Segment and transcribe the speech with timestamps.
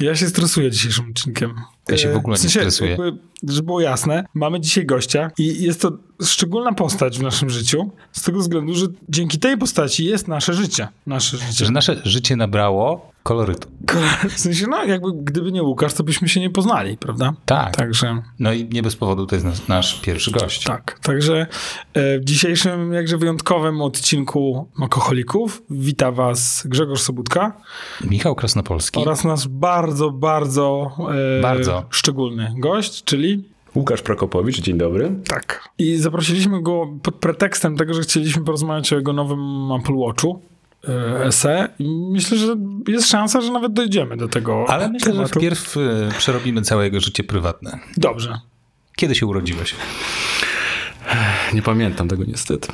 [0.00, 1.54] Ja się stresuję dzisiejszym odcinkiem.
[1.88, 2.90] Ja się w ogóle sensie, nie stresuję.
[2.90, 7.90] Jakby, żeby było jasne, mamy dzisiaj gościa i jest to szczególna postać w naszym życiu,
[8.12, 10.88] z tego względu, że dzięki tej postaci jest nasze życie.
[11.06, 11.64] Nasze życie.
[11.64, 13.68] Że nasze życie nabrało kolorytu.
[14.28, 17.32] W sensie, no jakby gdyby nie Łukasz, to byśmy się nie poznali, prawda?
[17.46, 17.76] Tak.
[17.76, 18.22] Także...
[18.38, 20.64] No i nie bez powodu to jest nasz, nasz pierwszy gość.
[20.64, 21.46] Tak, także
[21.94, 27.56] e, w dzisiejszym jakże wyjątkowym odcinku Makoholików wita was Grzegorz Sobutka
[28.04, 29.00] Michał Krasnopolski.
[29.00, 30.90] oraz nasz bardzo, bardzo,
[31.38, 31.84] e, Bardzo.
[31.90, 33.44] szczególny gość, czyli
[33.74, 35.10] Łukasz Prokopowicz, dzień dobry.
[35.28, 35.68] tak.
[35.78, 40.42] I zaprosiliśmy go pod pretekstem tego, że chcieliśmy porozmawiać o jego nowym Apple Watchu.
[40.88, 42.56] E, SE i myślę, że
[42.88, 45.38] jest szansa, że nawet dojdziemy do tego Ale myślę, że tematu.
[45.40, 47.78] wpierw y, przerobimy całe jego życie prywatne.
[47.96, 48.40] Dobrze.
[48.96, 49.74] Kiedy się urodziłeś?
[51.52, 52.68] Nie pamiętam tego niestety.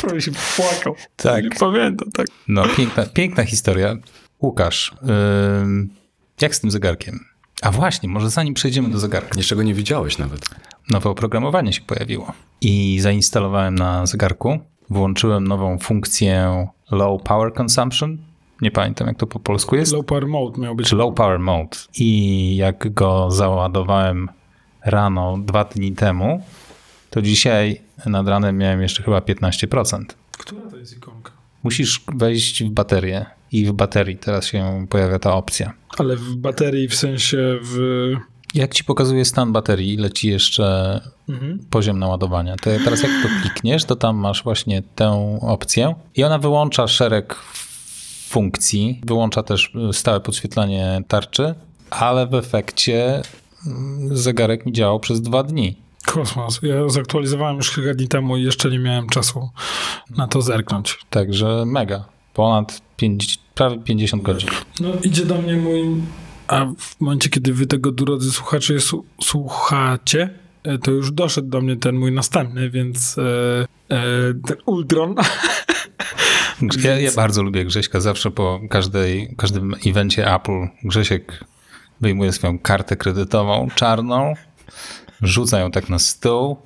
[0.00, 0.94] Prawie się płakał.
[1.16, 1.44] Tak.
[1.44, 2.26] Nie pamiętam, tak.
[2.48, 3.96] No, piękna, piękna historia.
[4.42, 4.94] Łukasz,
[6.40, 7.20] jak z tym zegarkiem?
[7.62, 9.30] A właśnie, może zanim przejdziemy do zegarka.
[9.36, 10.48] Jeszcze go nie widziałeś nawet.
[10.90, 12.32] Nowe oprogramowanie się pojawiło.
[12.60, 14.58] I zainstalowałem na zegarku.
[14.92, 18.18] Włączyłem nową funkcję Low Power Consumption.
[18.60, 19.92] Nie pamiętam, jak to po polsku jest.
[19.92, 20.88] Low power mode miał być.
[20.88, 21.76] Czy Low Power Mode.
[21.94, 24.28] I jak go załadowałem
[24.84, 26.42] rano dwa dni temu,
[27.10, 30.04] to dzisiaj nad ranem miałem jeszcze chyba 15%.
[30.38, 31.32] Która to jest ikonka?
[31.62, 35.72] Musisz wejść w baterię i w baterii teraz się pojawia ta opcja.
[35.98, 37.76] Ale w baterii, w sensie w...
[38.54, 41.58] Jak ci pokazuje stan baterii, ile ci jeszcze Mhm.
[41.70, 46.38] poziom naładowania, to teraz jak to klikniesz, to tam masz właśnie tę opcję i ona
[46.38, 47.34] wyłącza szereg
[48.28, 51.54] funkcji, wyłącza też y, stałe podświetlanie tarczy,
[51.90, 53.22] ale w efekcie
[53.66, 55.76] mm, zegarek mi działał przez dwa dni.
[56.06, 56.60] Kosmos.
[56.62, 59.48] Ja zaktualizowałem już kilka dni temu i jeszcze nie miałem czasu
[60.16, 60.98] na to zerknąć.
[61.10, 62.04] Także mega.
[62.34, 64.48] Ponad 5, prawie 50 godzin.
[64.80, 65.82] No idzie do mnie mój...
[66.52, 68.74] A w momencie, kiedy wy tego, drodzy słuchacze,
[69.22, 70.30] słuchacie,
[70.62, 73.22] e, to już doszedł do mnie ten mój następny, więc e,
[73.96, 73.98] e,
[74.46, 75.14] ten Ultron.
[76.84, 78.00] Ja, ja bardzo lubię Grześka.
[78.00, 81.44] Zawsze po każdej, każdym evencie Apple Grzesiek
[82.00, 84.34] wyjmuje swoją kartę kredytową czarną,
[85.22, 86.56] rzuca ją tak na stół,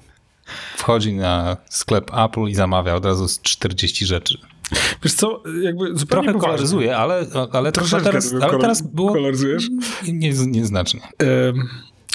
[0.76, 4.38] wchodzi na sklep Apple i zamawia od razu z 40 rzeczy.
[5.02, 6.40] Wiesz co, jakby zupełnie Trochę poważnie.
[6.40, 7.94] koloryzuje, ale, ale, teraz,
[8.42, 9.68] ale teraz było koloryzujesz?
[10.08, 11.00] nie, nieznacznie.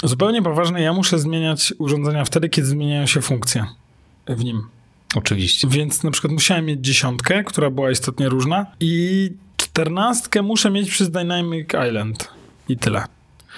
[0.03, 3.65] Zupełnie poważnie, ja muszę zmieniać urządzenia wtedy, kiedy zmieniają się funkcje
[4.27, 4.61] w nim.
[5.15, 5.67] Oczywiście.
[5.67, 11.11] Więc na przykład musiałem mieć dziesiątkę, która była istotnie różna i czternastkę muszę mieć przez
[11.11, 12.27] Dynamic Island.
[12.69, 13.03] I tyle.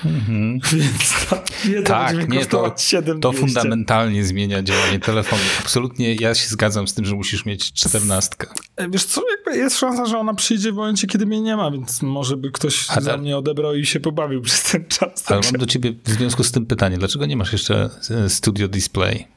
[0.74, 1.84] Więc ta Mhm.
[1.84, 5.42] Tak, będzie mi nie, to, kosztować 7 to fundamentalnie zmienia działanie telefonu.
[5.60, 8.48] Absolutnie ja się zgadzam z tym, że musisz mieć czternastkę.
[8.76, 9.22] E, Wiesz co,
[9.54, 12.90] jest szansa, że ona przyjdzie w momencie, kiedy mnie nie ma, więc może by ktoś
[12.90, 13.22] A za tak.
[13.22, 15.02] mnie odebrał i się pobawił przez ten czas.
[15.02, 15.52] Ale Także...
[15.52, 19.28] mam do ciebie w związku z tym pytanie, dlaczego nie masz jeszcze e, Studio Display?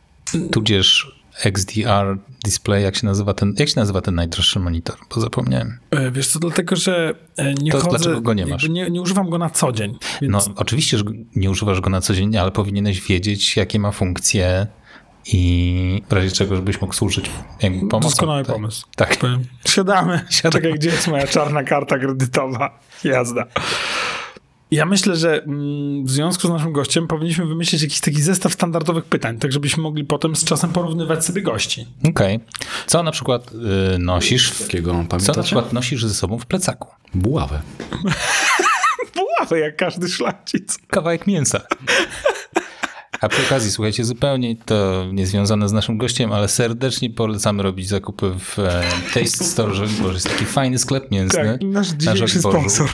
[0.53, 4.97] Tudzież XDR Display, jak się nazywa ten, jak się nazywa ten najdroższy monitor?
[5.15, 5.79] Bo zapomniałem.
[5.91, 7.91] E, Wiesz co, dlatego, że e, nie To chodzę...
[7.91, 8.69] dlaczego go nie masz?
[8.69, 9.99] Nie, nie używam go na co dzień.
[10.23, 11.05] Więc No oczywiście, że
[11.37, 14.67] nie używasz go na co dzień, ale powinieneś wiedzieć, jakie ma funkcje
[15.33, 17.31] i w razie czego, żebyś mógł służyć
[17.63, 18.09] jakby pomocą.
[18.09, 18.55] Doskonały Tak.
[18.57, 18.87] pomysł.
[18.97, 19.17] Tak.
[19.67, 20.25] Siadamy.
[20.31, 20.53] Siadamy.
[20.53, 22.79] Czekaj, gdzie jest moja czarna karta kredytowa?
[23.05, 23.45] Jazda.
[24.71, 29.05] Ja myślę, że mm, w związku z naszym gościem powinniśmy wymyślić jakiś taki zestaw standardowych
[29.05, 31.87] pytań, tak żebyśmy mogli potem z czasem porównywać sobie gości.
[32.09, 32.41] Okej.
[32.87, 33.51] Co na przykład
[33.95, 36.89] y, nosisz, w, Takiego co na przykład nosisz ze sobą w plecaku?
[37.15, 37.63] Buławę.
[39.17, 40.79] Buławę, jak każdy szlachcic.
[40.89, 41.61] Kawałek mięsa.
[43.21, 48.33] A przy okazji, słuchajcie, zupełnie to niezwiązane z naszym gościem, ale serdecznie polecamy robić zakupy
[48.39, 48.83] w e,
[49.15, 50.15] Taste Store Żoliborz.
[50.15, 51.45] Jest taki fajny sklep mięsny.
[51.45, 52.89] Tak, nasz na dzisiejszy sponsor.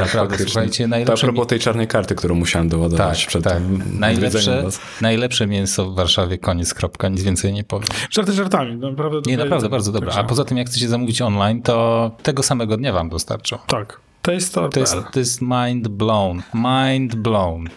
[0.00, 3.62] Naprawdę, słuchajcie, To a najlepsze, propos tej czarnej karty, którą musiałem doładować tak, przed tak.
[3.98, 4.64] Najlepsze,
[5.00, 7.88] najlepsze mięso w Warszawie, koniec, kropka, nic więcej nie powiem.
[8.10, 8.76] Żarty żartami.
[8.76, 10.12] Naprawdę Nie, naprawdę, bardzo dobre.
[10.12, 13.58] A poza tym, jak chcecie zamówić online, to tego samego dnia wam dostarczą.
[13.66, 14.00] Tak.
[14.22, 14.68] To jest to.
[14.68, 16.42] To jest, to jest mind blown.
[16.54, 17.68] Mind blown.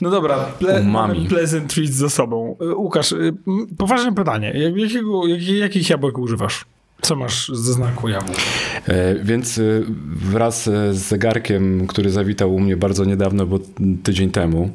[0.00, 1.14] No dobra, ple, Umami.
[1.18, 2.56] mamy pleasant treats za sobą.
[2.62, 3.34] Y, Łukasz, y,
[3.78, 4.52] poważne pytanie.
[4.56, 6.64] Jak- Jakiego, jak, jakich jabłek używasz?
[7.02, 8.38] Co masz ze znaku jabłek?
[8.88, 9.84] E, Więc y,
[10.16, 13.58] wraz e, z zegarkiem, który zawitał u mnie bardzo niedawno, bo
[14.02, 14.70] tydzień temu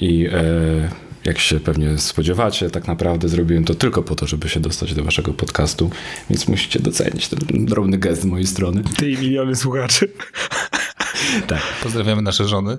[0.00, 0.90] i e,
[1.24, 5.04] jak się pewnie spodziewacie, tak naprawdę zrobiłem to tylko po to, żeby się dostać do
[5.04, 5.90] waszego podcastu,
[6.30, 8.82] więc musicie docenić ten drobny gest z mojej strony.
[8.98, 10.12] Ty i miliony słuchaczy.
[11.46, 11.62] Tak.
[11.82, 12.78] Pozdrawiamy nasze żony.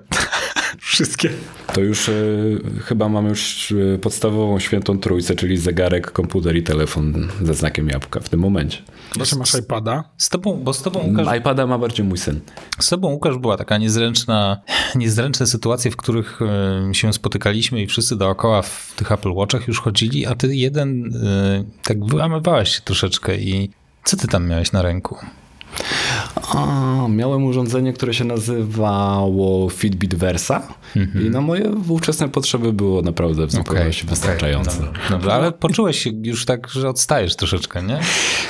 [0.78, 1.30] Wszystkie.
[1.74, 7.28] To już y, chyba mam już y, podstawową świętą trójcę, czyli zegarek, komputer i telefon
[7.42, 8.78] ze znakiem jabłka w tym momencie.
[9.20, 10.04] Jeszcze masz iPada.
[10.18, 12.40] Z tobą, bo z tobą, Łukasz, iPada ma bardziej mój syn.
[12.80, 14.62] z tobą, Łukasz, była taka niezręczna,
[14.96, 16.40] niezręczne sytuacje, w których
[16.90, 21.14] e, się spotykaliśmy i wszyscy dookoła w tych Apple Watchach już chodzili, a ty jeden
[21.26, 23.70] e, tak wyłamywałeś się troszeczkę i
[24.04, 25.18] co ty tam miałeś na ręku?
[26.36, 33.46] A, miałem urządzenie, które się nazywało Fitbit Versa i na moje ówczesne potrzeby było naprawdę
[33.48, 34.80] w zupełności wystarczające.
[34.80, 38.00] Dobra, dobra, ale poczułeś się już tak, że odstajesz troszeczkę, nie?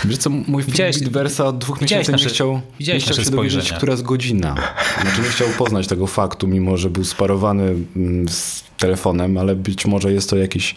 [0.05, 3.73] Wiesz co, mój Widziałeś- Fitbit Versa od dwóch miesięcy nie chciał, nie chciał się dowiedzieć,
[3.73, 4.55] która jest godzina.
[5.01, 9.85] Znaczy nie chciał poznać tego faktu, mimo że był sparowany mm, z telefonem, ale być
[9.85, 10.75] może jest to jakiś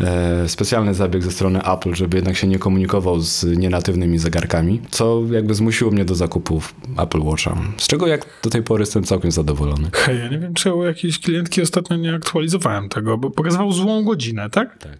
[0.00, 5.22] e, specjalny zabieg ze strony Apple, żeby jednak się nie komunikował z nienatywnymi zegarkami, co
[5.30, 9.30] jakby zmusiło mnie do zakupów Apple Watcha, z czego jak do tej pory jestem całkiem
[9.30, 9.90] zadowolony.
[9.92, 14.04] Hej, ja nie wiem, czy u jakiejś klientki ostatnio nie aktualizowałem tego, bo pokazywał złą
[14.04, 14.78] godzinę, tak?
[14.78, 14.98] Tak.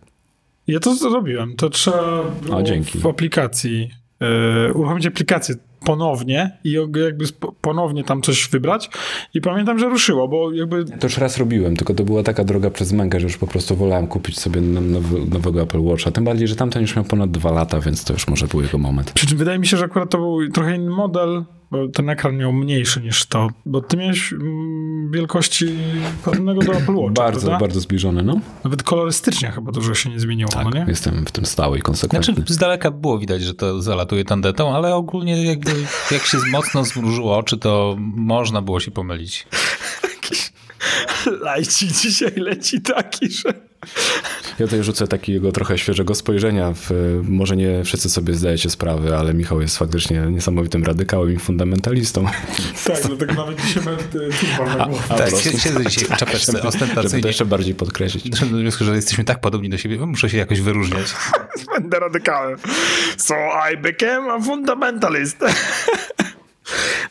[0.67, 1.57] Ja to zrobiłem.
[1.57, 2.23] To trzeba
[2.95, 3.91] w aplikacji
[4.21, 5.55] yy, uruchomić aplikację
[5.85, 7.25] ponownie i jakby
[7.61, 8.91] ponownie tam coś wybrać
[9.35, 12.71] i pamiętam, że ruszyło, bo jakby To już raz robiłem, tylko to była taka droga
[12.71, 16.11] przez mękę, że już po prostu wolałem kupić sobie nowy, nowego Apple Watcha.
[16.11, 18.79] Tym bardziej, że tamten już miał ponad dwa lata, więc to już może był jego
[18.79, 19.13] moment.
[19.13, 21.45] Przy czym wydaje mi się, że akurat to był trochę inny model,
[21.95, 25.79] ten ekran miał mniejszy niż to, bo ty miałeś mm, wielkości
[26.25, 27.61] podobnego do Apple Watcha, bardzo, prawda?
[27.61, 28.41] bardzo zbliżony, no.
[28.65, 30.85] Nawet kolorystycznie chyba dużo się nie zmieniło, no nie?
[30.89, 32.35] Jestem w tym stały i konsekwentny.
[32.35, 35.71] Znaczy, z daleka było widać, że to zalatuje tandetą, ale ogólnie jakby
[36.11, 39.47] jak się mocno zmrużyło oczy, to można było się pomylić.
[41.41, 43.55] Lajci dzisiaj leci taki, że...
[44.59, 46.73] Ja tutaj rzucę takiego trochę świeżego spojrzenia.
[46.75, 46.91] W,
[47.23, 52.25] może nie wszyscy sobie zdajecie sprawę, ale Michał jest faktycznie niesamowitym radykałem i fundamentalistą.
[52.85, 53.99] Tak, dlatego nawet dzisiaj mamy
[54.33, 55.03] turban na głowie.
[55.09, 55.59] Tak, po prostu.
[55.59, 57.27] siedzę dzisiaj w czapeczce Żeby to ostentacyjnie.
[57.29, 58.41] jeszcze bardziej podkreślić.
[58.41, 61.15] Wniosku, że jesteśmy tak podobni do siebie, muszę się jakoś wyróżniać.
[61.75, 62.59] Będę radykałem.
[63.17, 63.35] So
[63.73, 65.39] I became a fundamentalist.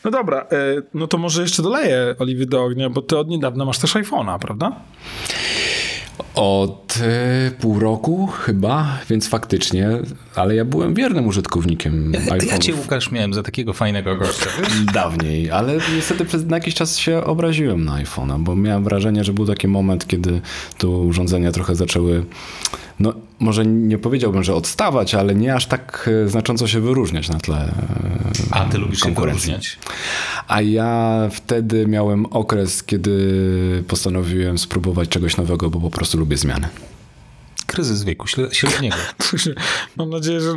[0.04, 0.46] No dobra, e,
[0.94, 4.38] no to może jeszcze doleję oliwy do ognia, bo ty od niedawna masz też iPhone'a,
[4.38, 4.72] prawda?
[6.34, 9.88] Od e, pół roku chyba, więc faktycznie,
[10.34, 12.58] ale ja byłem wiernym użytkownikiem Ja iPhone'ów.
[12.58, 14.50] cię, Łukasz, miałem za takiego fajnego gościa.
[14.94, 19.32] Dawniej, ale niestety przez na jakiś czas się obraziłem na iPhone'a, bo miałem wrażenie, że
[19.32, 20.40] był taki moment, kiedy
[20.78, 22.24] te urządzenia trochę zaczęły,
[23.02, 27.40] no może nie powiedziałbym, że odstawać, ale nie aż tak e, znacząco się wyróżniać na
[27.40, 27.70] tle e,
[28.50, 29.78] A ty lubisz się wyróżniać.
[30.48, 36.68] A ja wtedy miałem okres, kiedy postanowiłem spróbować czegoś nowego, bo po prostu lubię zmiany.
[37.66, 38.96] Kryzys wieku średniego.
[39.96, 40.52] Mam nadzieję, że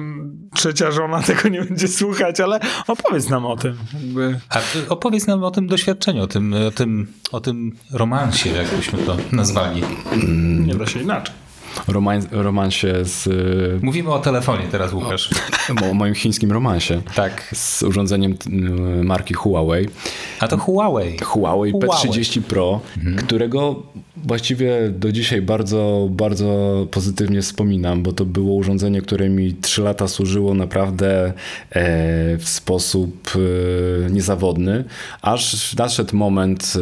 [0.56, 3.78] trzecia żona tego nie będzie słuchać, ale opowiedz nam o tym.
[3.94, 4.40] Jakby...
[4.50, 4.60] A
[4.90, 9.82] opowiedz nam o tym doświadczeniu, o tym, o tym, o tym romansie, jakbyśmy to nazwali.
[10.66, 11.45] Nie da się inaczej.
[11.88, 13.28] Roman, romansie z...
[13.28, 15.30] e, Mówimy o telefonie teraz, Łukasz.
[15.92, 17.02] O moim chińskim romansie.
[17.16, 17.50] Tak.
[17.54, 18.36] Z urządzeniem
[19.04, 19.88] marki Huawei.
[20.40, 21.18] A to Huawei.
[21.24, 21.90] Huawei Huawei.
[21.90, 22.82] P30 Pro,
[23.18, 23.84] którego
[24.18, 30.08] właściwie do dzisiaj bardzo, bardzo pozytywnie wspominam, bo to było urządzenie, które mi 3 lata
[30.08, 31.34] służyło naprawdę e,
[32.38, 34.84] w sposób e, niezawodny,
[35.22, 36.74] aż nadszedł moment.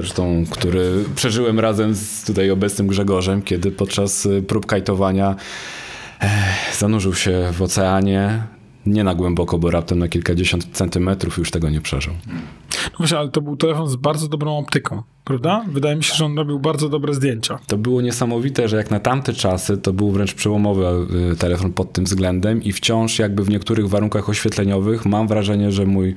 [0.00, 5.36] Zresztą, który przeżyłem razem z tutaj obecnym Grzegorzem, kiedy podczas e, prób kajtowania
[6.20, 6.28] e,
[6.78, 8.42] zanurzył się w oceanie.
[8.88, 12.12] Nie na głęboko, bo raptem na kilkadziesiąt centymetrów już tego nie przeżył.
[12.84, 15.64] No właśnie, ale to był telefon z bardzo dobrą optyką, prawda?
[15.68, 17.58] Wydaje mi się, że on robił bardzo dobre zdjęcia.
[17.66, 20.86] To było niesamowite, że jak na tamte czasy to był wręcz przełomowy
[21.32, 25.86] e, telefon pod tym względem i wciąż jakby w niektórych warunkach oświetleniowych mam wrażenie, że
[25.86, 26.14] mój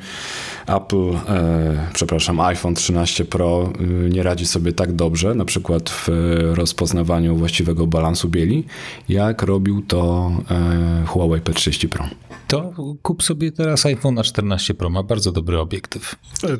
[0.68, 6.10] Apple, e, przepraszam, iPhone 13 Pro e, nie radzi sobie tak dobrze, na przykład w
[6.10, 6.12] e,
[6.56, 8.64] rozpoznawaniu właściwego balansu bieli,
[9.10, 12.06] jak robił to e, Huawei P30 Pro.
[12.48, 12.61] To
[13.02, 16.16] kup sobie teraz iPhone 14 Pro, ma bardzo dobry obiektyw.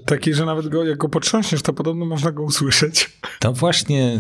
[0.06, 3.10] Taki, że nawet go, jak go potrząśniesz, to podobno można go usłyszeć.
[3.40, 4.20] To właśnie,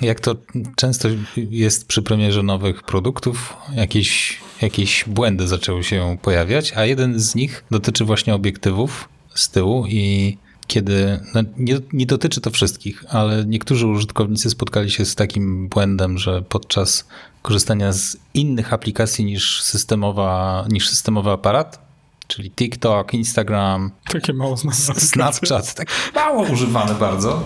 [0.00, 0.36] jak to
[0.76, 7.34] często jest przy premierze nowych produktów, jakieś, jakieś błędy zaczęły się pojawiać, a jeden z
[7.34, 10.36] nich dotyczy właśnie obiektywów z tyłu i
[10.66, 16.18] kiedy, no nie, nie dotyczy to wszystkich, ale niektórzy użytkownicy spotkali się z takim błędem,
[16.18, 17.08] że podczas
[17.42, 21.84] korzystania z innych aplikacji niż, systemowa, niż systemowy aparat,
[22.26, 24.56] czyli TikTok, Instagram, Takie mało.
[24.96, 27.44] Snapchat, tak mało używany bardzo,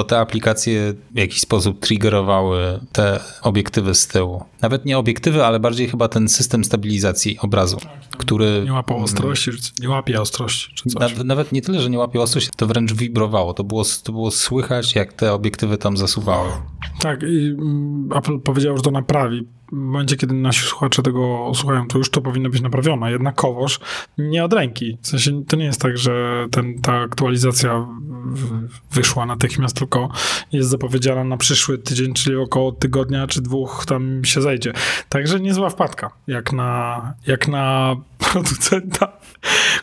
[0.00, 4.44] to te aplikacje w jakiś sposób triggerowały te obiektywy z tyłu.
[4.62, 7.78] Nawet nie obiektywy, ale bardziej chyba ten system stabilizacji obrazu,
[8.18, 8.62] który...
[8.64, 11.00] Nie łapał ostrości, nie łapie ostrości, czy coś.
[11.00, 13.54] Nawet, nawet nie tyle, że nie łapie ostrość, to wręcz wibrowało.
[13.54, 16.50] To było, to było słychać, jak te obiektywy tam zasuwały.
[17.00, 19.48] Tak, i mm, Apple powiedział, że to naprawi.
[19.72, 23.12] W momencie, kiedy nasi słuchacze tego słuchają, to już to powinno być naprawione.
[23.12, 23.80] Jednakowoż
[24.18, 24.98] nie od ręki.
[25.02, 27.86] W sensie to nie jest tak, że ten, ta aktualizacja
[28.92, 30.08] wyszła natychmiast, tylko
[30.52, 34.72] jest zapowiedziana na przyszły tydzień, czyli około tygodnia czy dwóch tam się zejdzie.
[35.08, 37.96] Także niezła wpadka, jak na, jak na
[38.32, 39.12] producenta,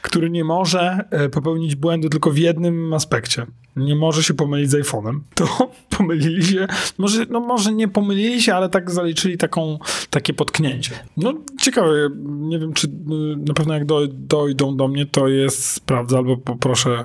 [0.01, 3.45] który nie może e, popełnić błędu tylko w jednym aspekcie.
[3.77, 5.19] Nie może się pomylić z iPhone'em.
[5.35, 6.67] To pomylili się,
[6.97, 9.79] może, no może nie pomylili się, ale tak zaliczyli taką,
[10.09, 10.91] takie potknięcie.
[11.17, 12.91] No ciekawe, nie wiem, czy y,
[13.37, 17.03] na pewno jak doj, dojdą do mnie, to jest sprawdzę, albo poproszę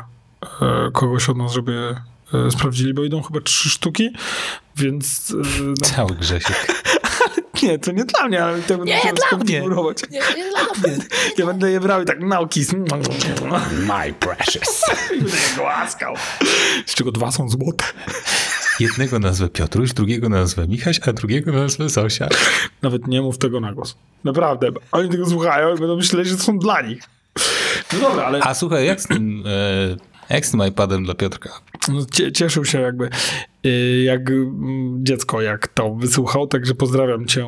[0.63, 1.95] e, kogoś od nas, żeby
[2.35, 4.11] e, sprawdzili, bo idą chyba trzy sztuki,
[4.77, 6.83] więc e, no, Cały Grzesiek.
[7.63, 9.99] Nie, to nie dla mnie, ale to będę chciał skonfigurować.
[10.11, 11.05] Nie, nie dla mnie.
[11.39, 12.61] Ja będę je brał i tak nauki.
[13.87, 14.83] My precious.
[15.15, 16.15] I będę je głaskał.
[16.87, 17.85] Z czego dwa są złote.
[18.81, 22.29] Jednego nazwę Piotruś, drugiego nazwę Michaś, a drugiego nazwę Zosia.
[22.83, 23.97] Nawet nie mów tego na głos.
[24.25, 24.69] Naprawdę.
[24.93, 27.03] Oni tego słuchają i będą myśleli, że to są dla nich.
[27.93, 31.51] No dobra, ale A słuchaj, jak z tym, e, jak z tym iPadem dla Piotrka?
[31.89, 33.11] no, cie, cieszył się jakby
[34.05, 37.47] jak mm, dziecko, jak to wysłuchał, także pozdrawiam cię,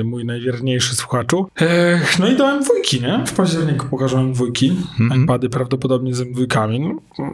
[0.00, 1.46] y, mój najwierniejszy słuchaczu.
[1.60, 3.24] Ech, no i dałem dwójki, nie?
[3.26, 4.76] W październiku pokażałem dwójki.
[5.22, 6.70] iPady prawdopodobnie z M2.
[6.78, 7.30] No,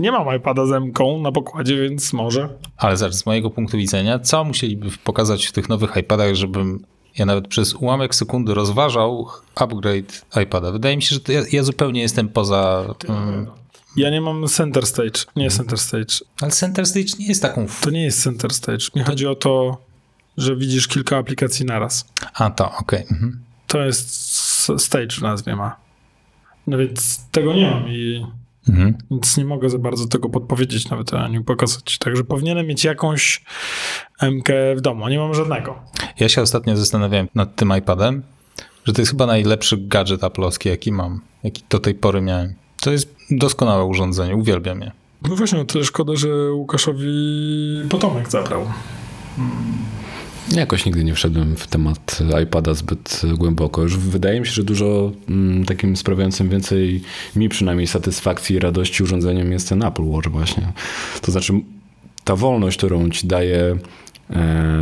[0.00, 2.48] nie mam iPada z M-ką na pokładzie, więc może.
[2.76, 6.84] Ale zobacz, z mojego punktu widzenia, co musieliby pokazać w tych nowych iPadach, żebym
[7.18, 10.72] ja nawet przez ułamek sekundy rozważał upgrade iPada.
[10.72, 12.94] Wydaje mi się, że to ja, ja zupełnie jestem poza...
[13.08, 13.46] Um,
[13.98, 15.20] Ja nie mam center stage.
[15.36, 16.14] Nie center stage.
[16.40, 17.66] ale Center Stage nie jest taką...
[17.80, 18.84] To nie jest center stage.
[18.94, 19.78] Mi chodzi o to,
[20.36, 22.08] że widzisz kilka aplikacji naraz.
[22.34, 23.00] A, to, okej.
[23.10, 23.44] mhm.
[23.66, 24.10] To jest
[24.78, 25.76] stage w nazwie ma.
[26.66, 28.26] No więc tego nie mam i
[28.68, 28.94] Mhm.
[29.10, 31.98] więc nie mogę za bardzo tego podpowiedzieć nawet ani pokazać.
[31.98, 33.44] Także powinienem mieć jakąś
[34.22, 35.78] MK w domu, nie mam żadnego.
[36.20, 38.22] Ja się ostatnio zastanawiałem nad tym iPadem,
[38.84, 42.54] że to jest chyba najlepszy gadżet aplowski, jaki mam, jaki do tej pory miałem.
[42.80, 44.92] To jest doskonałe urządzenie, uwielbiam je.
[45.28, 47.08] No właśnie, o tyle szkoda, że Łukaszowi
[47.88, 48.66] potomek zabrał.
[50.52, 53.82] Jakoś nigdy nie wszedłem w temat iPada zbyt głęboko.
[53.82, 57.02] Już wydaje mi się, że dużo mm, takim sprawiającym więcej
[57.36, 60.72] mi przynajmniej satysfakcji i radości urządzeniem jest ten Apple Watch właśnie.
[61.22, 61.52] To znaczy
[62.24, 63.76] ta wolność, którą ci daje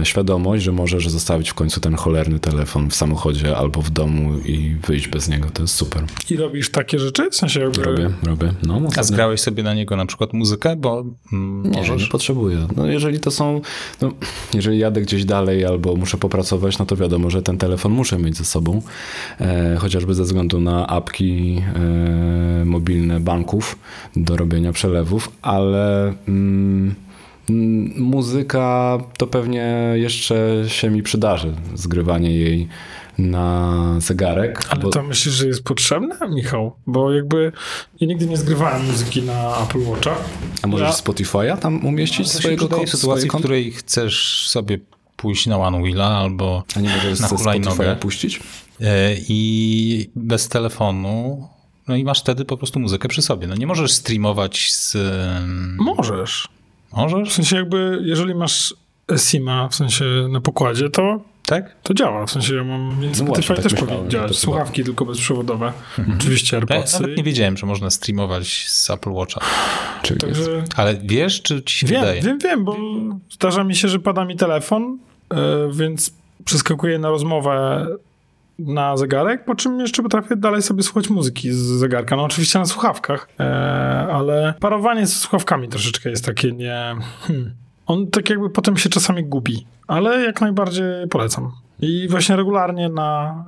[0.04, 4.76] świadomość, że możesz zostawić w końcu ten cholerny telefon w samochodzie albo w domu i
[4.86, 5.48] wyjść bez niego.
[5.50, 6.02] To jest super.
[6.30, 7.30] I robisz takie rzeczy?
[7.30, 7.82] W sensie jakby...
[7.82, 8.52] Robię, robię.
[8.62, 12.02] No, A ostatnio- zgrałeś sobie na niego na przykład muzykę, bo mm, Nie, możesz...
[12.02, 12.66] nie potrzebuję.
[12.76, 13.60] No jeżeli to są,
[14.00, 14.12] no,
[14.54, 18.36] jeżeli jadę gdzieś dalej albo muszę popracować, no to wiadomo, że ten telefon muszę mieć
[18.36, 18.82] ze sobą,
[19.40, 23.78] e, chociażby ze względu na apki e, mobilne banków
[24.16, 26.94] do robienia przelewów, ale mm,
[27.96, 32.68] muzyka to pewnie jeszcze się mi przydarzy, zgrywanie jej
[33.18, 34.62] na zegarek.
[34.70, 36.72] Ale bo- to myślisz, że jest potrzebne, Michał?
[36.86, 37.52] Bo jakby
[38.00, 40.14] ja nigdy nie zgrywałem muzyki na Apple Watcha.
[40.62, 43.72] A możesz ja- Spotify'a tam umieścić się swojego przydaje w konta- sytuacji, swoje w której
[43.72, 44.78] chcesz sobie
[45.16, 47.96] pójść na One Wheela albo A nie możesz na hulajnogę.
[47.96, 48.40] Puścić?
[48.80, 51.48] e, i bez telefonu,
[51.88, 53.46] no i masz wtedy po prostu muzykę przy sobie.
[53.46, 54.96] No nie możesz streamować z...
[54.96, 55.76] em,
[56.96, 57.28] Możesz.
[57.28, 58.74] W sensie jakby, jeżeli masz
[59.16, 61.76] SIMA, w sensie na pokładzie, to Tak?
[61.82, 62.26] to działa.
[62.26, 64.28] W sensie ja mam, więc No Spotify tak też powinien działać.
[64.28, 65.72] chyba- Słuchawki tylko bezprzewodowe.
[66.18, 67.02] Oczywiście Ja AirPodsy.
[67.02, 69.40] nawet nie wiedziałem, że można streamować z Apple Watcha.
[70.02, 70.40] Czyli jest.
[70.40, 72.22] Także Ale wiesz, czy ci się wiem, wydaje?
[72.22, 72.76] wiem, wiem, bo
[73.30, 74.98] zdarza mi się, że pada mi telefon,
[75.30, 75.36] e,
[75.72, 76.12] więc
[76.44, 77.86] przeskakuję na rozmowę
[78.58, 82.16] na zegarek, po czym jeszcze potrafię dalej sobie słuchać muzyki z zegarka.
[82.16, 83.44] No oczywiście na słuchawkach, e,
[84.12, 86.94] ale parowanie z słuchawkami troszeczkę jest takie nie...
[87.20, 87.54] Hmm.
[87.86, 91.52] On tak jakby potem się czasami gubi, ale jak najbardziej polecam.
[91.80, 93.44] I właśnie regularnie na,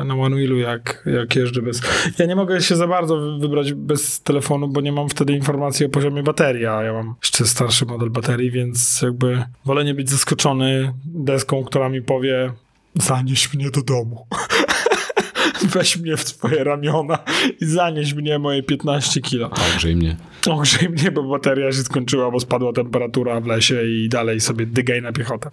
[0.00, 1.82] e, na One Wheelu, jak, jak jeżdżę bez...
[2.18, 5.86] Ja nie mogę się za bardzo wy- wybrać bez telefonu, bo nie mam wtedy informacji
[5.86, 10.10] o poziomie baterii, a ja mam jeszcze starszy model baterii, więc jakby wolę nie być
[10.10, 12.52] zaskoczony deską, która mi powie
[12.94, 14.26] zanieś mnie do domu.
[15.74, 17.18] weź mnie w swoje ramiona
[17.60, 19.50] i zanieś mnie moje 15 kilo.
[19.74, 20.16] Ogrzej mnie.
[20.50, 25.02] Ogrzej mnie, bo bateria się skończyła, bo spadła temperatura w lesie i dalej sobie dygaj
[25.02, 25.50] na piechotę.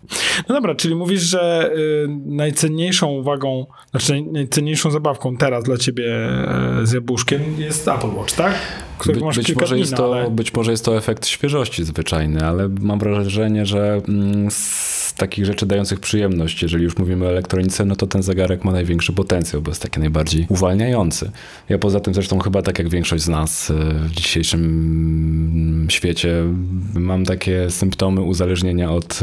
[0.50, 6.06] No dobra, czyli mówisz, że y, najcenniejszą uwagą, znaczy naj- najcenniejszą zabawką teraz dla ciebie
[6.82, 8.54] y, z jabłuszkiem jest Apple Watch, tak?
[9.06, 9.42] By, być, może
[9.72, 10.32] dni, jest to, ale...
[10.32, 14.48] być może jest to efekt świeżości zwyczajny, ale mam wrażenie, że mm,
[15.18, 19.14] takich rzeczy dających przyjemność, jeżeli już mówimy o elektronice, no to ten zegarek ma największy
[19.14, 21.32] potencjał, bo jest taki najbardziej uwalniający.
[21.70, 26.44] Ja poza tym zresztą chyba tak jak większość z nas y, w dzisiejszym mm, świecie
[26.94, 29.20] mam takie symptomy uzależnienia od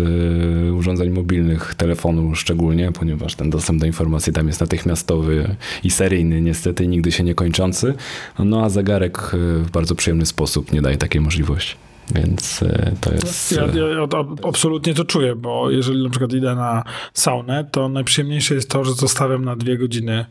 [0.68, 6.40] y, urządzeń mobilnych, telefonu szczególnie, ponieważ ten dostęp do informacji tam jest natychmiastowy i seryjny,
[6.40, 7.94] niestety nigdy się nie kończący.
[8.38, 11.83] No a zegarek y, w bardzo przyjemny sposób nie daje takiej możliwości.
[12.14, 13.52] Więc y, to jest.
[13.52, 17.68] Ja, y, ja, ja to absolutnie to czuję, bo jeżeli na przykład idę na saunę,
[17.72, 20.26] to najprzyjemniejsze jest to, że zostawiam na dwie godziny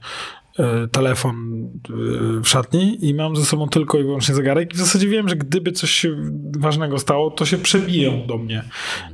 [0.59, 4.79] e, telefon e, w szatni i mam ze sobą tylko i wyłącznie zegarek i w
[4.79, 6.15] zasadzie wiem, że gdyby coś się
[6.57, 8.63] ważnego stało, to się przebiją do mnie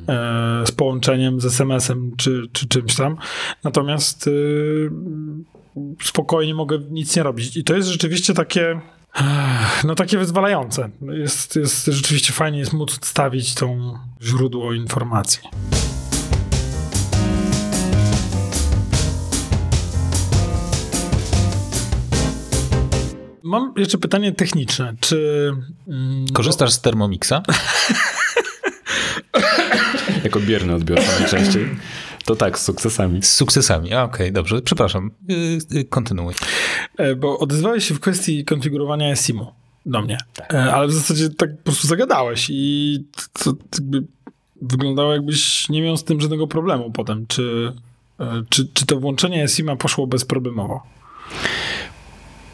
[0.08, 3.18] e, z połączeniem, z SMS-em czy, czy czymś tam.
[3.63, 4.32] Natomiast e,
[6.01, 7.58] spokojnie mogę nic nie robić.
[7.58, 8.82] I to jest rzeczywiście takie
[9.84, 10.89] No takie wyzwalające.
[11.01, 15.39] Jest, jest rzeczywiście fajnie jest móc odstawić tą źródło informacji.
[23.44, 24.96] Mam jeszcze pytanie techniczne.
[25.00, 25.51] Czy
[25.88, 27.34] mm, Korzystasz z Thermomixa?
[30.24, 31.70] jako bierny odbiorca najczęściej.
[32.30, 33.24] To tak, z sukcesami.
[33.24, 33.94] Z sukcesami.
[33.94, 34.62] Okej, dobrze.
[34.62, 35.12] Przepraszam.
[35.28, 36.34] Yy, yy, kontynuuj.
[36.98, 39.54] E, Bo odezwałeś się w kwestii konfigurowania SIM-u
[39.86, 40.18] do mnie,
[40.54, 43.04] E, ale w zasadzie tak po prostu zagadałeś i
[43.44, 44.04] to jakby
[44.62, 47.28] wyglądało jakbyś nie miał z tym żadnego problemu potem.
[47.28, 47.74] Czy,
[48.20, 50.84] e, czy, czy to włączenie SIM-a poszło bezproblemowo?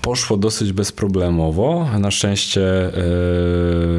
[0.05, 1.87] Poszło dosyć bezproblemowo.
[1.99, 2.91] Na szczęście e,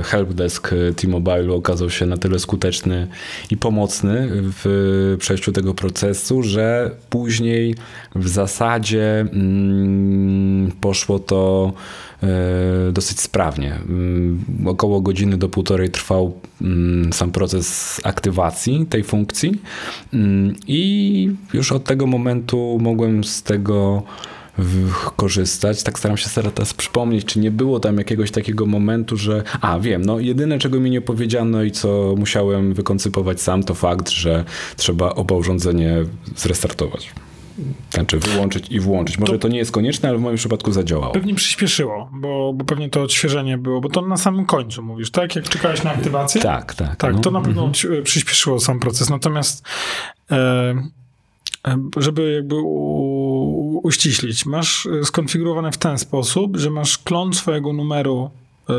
[0.03, 3.09] helpdesk T-Mobile okazał się na tyle skuteczny
[3.51, 7.75] i pomocny w przejściu tego procesu, że później
[8.15, 11.73] w zasadzie mm, poszło to
[12.23, 12.27] e,
[12.93, 13.75] dosyć sprawnie.
[13.75, 19.61] Mm, Około godziny do półtorej trwał mm, sam proces aktywacji tej funkcji
[20.67, 24.03] i już od tego momentu mogłem z tego
[25.17, 25.83] korzystać.
[25.83, 30.05] Tak staram się teraz przypomnieć, czy nie było tam jakiegoś takiego momentu, że a wiem,
[30.05, 34.45] no jedyne czego mi nie powiedziano i co musiałem wykoncypować sam to fakt, że
[34.77, 35.97] trzeba oba urządzenie
[36.37, 37.11] zrestartować.
[37.91, 39.19] Znaczy wyłączyć i włączyć.
[39.19, 41.13] Może to, nie jest konieczne, ale w moim przypadku zadziałało.
[41.13, 45.37] Pewnie przyspieszyło, bo, bo pewnie to odświeżenie było, bo to na samym końcu mówisz, tak?
[45.37, 46.41] Jak czekałeś na aktywację?
[46.41, 46.97] Tak, tak.
[46.97, 47.21] Tak, no.
[47.21, 49.11] to na pewno odci- przyspieszyło sam proces.
[49.11, 49.67] Natomiast
[50.31, 50.75] e,
[51.97, 58.31] żeby jakby u, uściślić, masz e, skonfigurowane w ten sposób, że masz klon swojego numeru
[58.69, 58.73] e,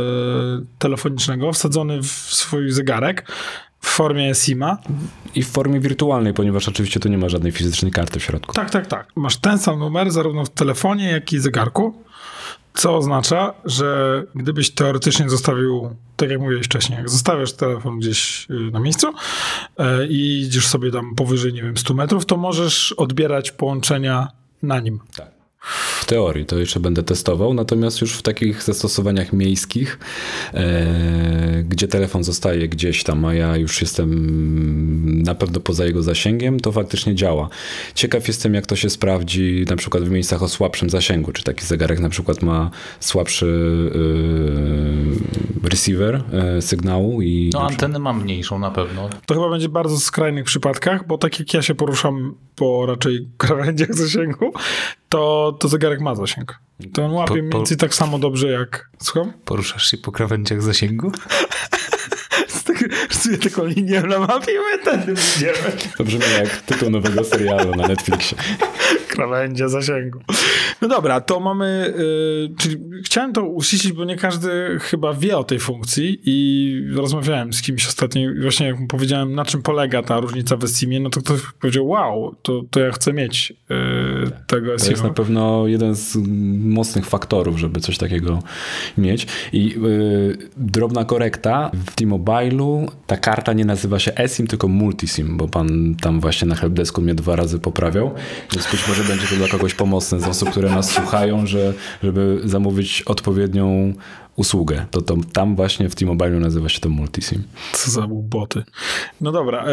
[0.80, 3.32] telefonicznego wsadzony w swój zegarek
[3.80, 4.78] w formie SIM-a.
[5.36, 8.54] I w formie wirtualnej, ponieważ oczywiście tu nie ma żadnej fizycznej karty w środku.
[8.54, 9.08] Tak, tak, tak.
[9.16, 11.94] Masz ten sam numer zarówno w telefonie, jak i zegarku.
[12.78, 18.72] Co oznacza, że gdybyś teoretycznie zostawił, tak jak mówiłeś wcześniej, jak zostawiasz telefon gdzieś y,
[18.72, 19.08] na miejscu
[19.78, 24.28] e, i idziesz sobie tam powyżej, nie wiem, 100 metrów, to możesz odbierać połączenia
[24.62, 25.00] na nim.
[26.00, 30.00] W teorii to jeszcze będę testował, natomiast już w takich zastosowaniach miejskich,
[30.54, 36.60] e, gdzie telefon zostaje gdzieś tam, a ja już jestem na pewno poza jego zasięgiem,
[36.60, 37.50] to faktycznie działa.
[37.96, 41.66] Ciekaw jestem, jak to się sprawdzi na przykład w miejscach o słabszym zasięgu, czy taki
[41.66, 43.48] zegarek na przykład ma słabszy
[45.64, 49.10] e, receiver e, sygnału i No antenę mam mniejszą na pewno.
[49.26, 53.96] To chyba będzie bardzo skrajnych przypadkach, bo tak jak ja się poruszam po raczej krawędziach
[53.96, 54.52] zasięgu,
[55.10, 56.60] to, to zegarek ma zasięg.
[56.94, 58.90] To on łapie Po- mniej po- więcej tak samo dobrze jak...
[59.04, 59.34] Słucham?
[59.46, 61.12] Poruszasz się po krawędziach zasięgu?
[63.10, 65.78] Rysuję taką linię na mapie i my tędy będziemy.
[65.98, 68.38] To brzmi jak tytuł nowego serialu na Netflixie.
[69.08, 70.20] Krawędzie zasięgu.
[70.82, 71.94] No dobra, to mamy,
[72.50, 77.54] y, czyli chciałem to uściślić, bo nie każdy chyba wie o tej funkcji i rozmawiałem
[77.54, 81.00] z kimś ostatnio i właśnie jak mu powiedziałem, na czym polega ta różnica w SIM-ie,
[81.00, 83.54] no to ktoś powiedział, wow, to, to ja chcę mieć
[84.48, 86.18] tego To jest na pewno jeden z
[86.60, 88.40] mocnych faktorów, żeby coś takiego
[88.98, 89.28] mieć.
[89.54, 91.72] I yy, drobna korekta.
[91.74, 96.56] W T-Mobile'u ta karta nie nazywa się eSIM, tylko Multisim, bo pan tam właśnie na
[96.56, 98.12] helpdesku mnie dwa razy poprawiał.
[98.54, 102.42] Więc być może będzie to dla kogoś pomocne z osób, które nas słuchają, że, żeby
[102.44, 103.94] zamówić odpowiednią
[104.36, 104.86] usługę.
[104.92, 107.44] To, to tam właśnie w T-Mobile'u nazywa się to Multisim.
[107.74, 108.64] Co za boty.
[109.22, 109.68] No dobra, e,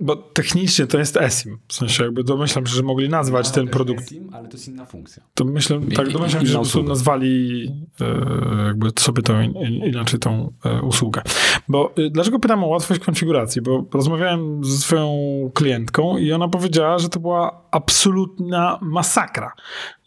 [0.00, 1.58] bo technicznie to jest eSIM.
[1.68, 4.02] W sensie jakby domyślam się, że mogli nazwać ten produkt.
[4.02, 5.22] eSIM, ale to jest inna funkcja.
[5.34, 7.66] To myślę, tak domyślam się, że po prostu nazwali
[8.00, 11.22] e, jakby sobie tą in, in, inaczej tą e, usługę.
[11.68, 13.62] Bo e, dlaczego pytam o łatwość konfiguracji?
[13.62, 15.16] Bo rozmawiałem ze swoją
[15.54, 19.52] klientką i ona powiedziała, że to była absolutna masakra,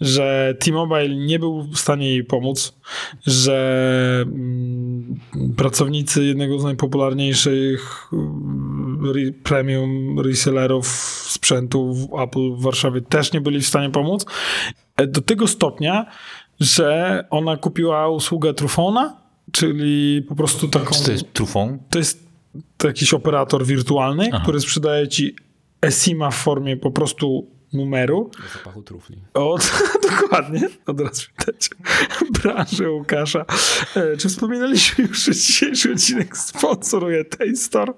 [0.01, 2.79] że T-Mobile nie był w stanie jej pomóc,
[3.27, 5.19] że mm,
[5.57, 8.09] pracownicy jednego z najpopularniejszych
[9.05, 10.87] re, premium resellerów
[11.27, 14.25] sprzętu w Apple w Warszawie też nie byli w stanie pomóc.
[14.97, 16.05] E, Do tego stopnia,
[16.59, 19.17] że ona kupiła usługę Trufona,
[19.51, 20.95] czyli po prostu taką...
[20.95, 21.77] Czy to jest trufą?
[21.89, 22.29] To jest
[22.77, 24.43] to jakiś operator wirtualny, Aha.
[24.43, 25.35] który sprzedaje ci
[25.81, 28.31] eSIM-a w formie po prostu numeru.
[28.41, 29.17] Do zapachu trufli.
[29.33, 29.71] Od,
[30.09, 31.69] dokładnie, od razu widać
[32.43, 33.45] branżę Łukasza.
[33.95, 37.93] E, czy wspominaliśmy już, że dzisiejszy odcinek sponsoruje Taystore?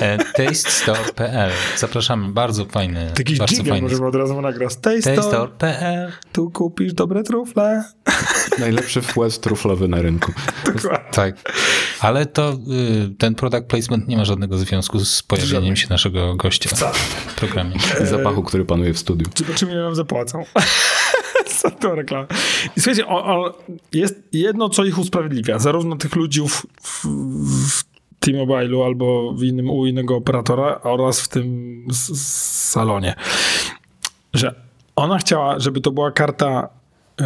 [0.00, 1.50] E, Tastestore.pl.
[1.76, 3.12] Zapraszamy, bardzo fajny.
[3.18, 3.82] Jakiś bardzo fajny.
[3.82, 4.76] możemy od razu nagrać.
[4.76, 6.12] Tastestore.pl.
[6.32, 7.84] tu kupisz dobre trufle.
[8.58, 10.32] Najlepszy wkład truflowy na rynku.
[10.74, 11.12] Dokładnie.
[11.12, 11.52] Tak.
[12.00, 15.76] Ale to y, ten product placement nie ma żadnego związku z pojawieniem Żadnego.
[15.76, 16.70] się naszego gościa
[17.26, 17.76] w programie.
[18.00, 19.26] Zapachu, który panuje w studiu.
[19.36, 20.44] Zobaczymy, ile nam zapłacą.
[21.60, 22.26] Za tą reklamę.
[22.76, 23.58] I słuchajcie, o, o,
[23.92, 25.58] jest jedno, co ich usprawiedliwia.
[25.58, 27.04] Zarówno tych ludzi w, w,
[27.68, 27.84] w
[28.18, 33.14] T-Mobile'u albo w innym, u innego operatora oraz w tym salonie.
[34.34, 34.54] Że
[34.96, 36.68] ona chciała, żeby to była karta
[37.20, 37.24] y,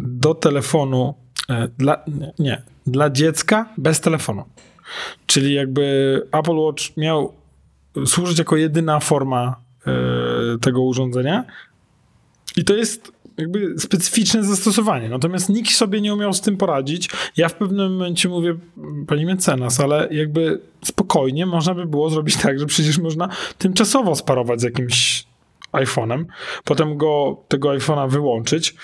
[0.00, 1.14] do telefonu
[1.50, 4.44] y, dla, nie, nie, dla dziecka bez telefonu.
[5.26, 7.34] Czyli jakby Apple Watch miał
[8.06, 9.92] służyć jako jedyna forma e,
[10.60, 11.44] tego urządzenia.
[12.56, 15.08] I to jest jakby specyficzne zastosowanie.
[15.08, 17.10] Natomiast nikt sobie nie umiał z tym poradzić.
[17.36, 18.54] Ja w pewnym momencie mówię,
[19.06, 23.28] pani mecenas, ale jakby spokojnie można by było zrobić tak, że przecież można
[23.58, 25.26] tymczasowo sparować z jakimś
[25.72, 26.24] iPhone'em,
[26.64, 28.74] potem go, tego iPhone'a wyłączyć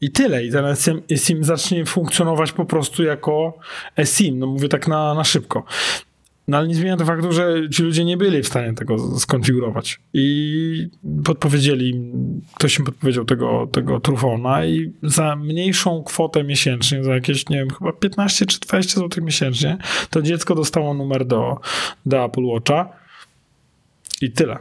[0.00, 0.44] i tyle.
[0.44, 0.64] I ten
[1.10, 3.58] eSIM zacznie funkcjonować po prostu jako
[3.96, 4.38] eSIM.
[4.38, 5.64] No mówię tak na, na szybko.
[6.48, 10.00] No ale nie zmienia to faktu, że ci ludzie nie byli w stanie tego skonfigurować.
[10.14, 10.88] I
[11.24, 12.12] podpowiedzieli,
[12.54, 17.70] ktoś im podpowiedział tego, tego Trufona i za mniejszą kwotę miesięcznie, za jakieś, nie wiem,
[17.70, 19.78] chyba 15 czy 20 zł miesięcznie,
[20.10, 21.60] to dziecko dostało numer do,
[22.06, 22.88] do Apple Watcha
[24.20, 24.58] i tyle.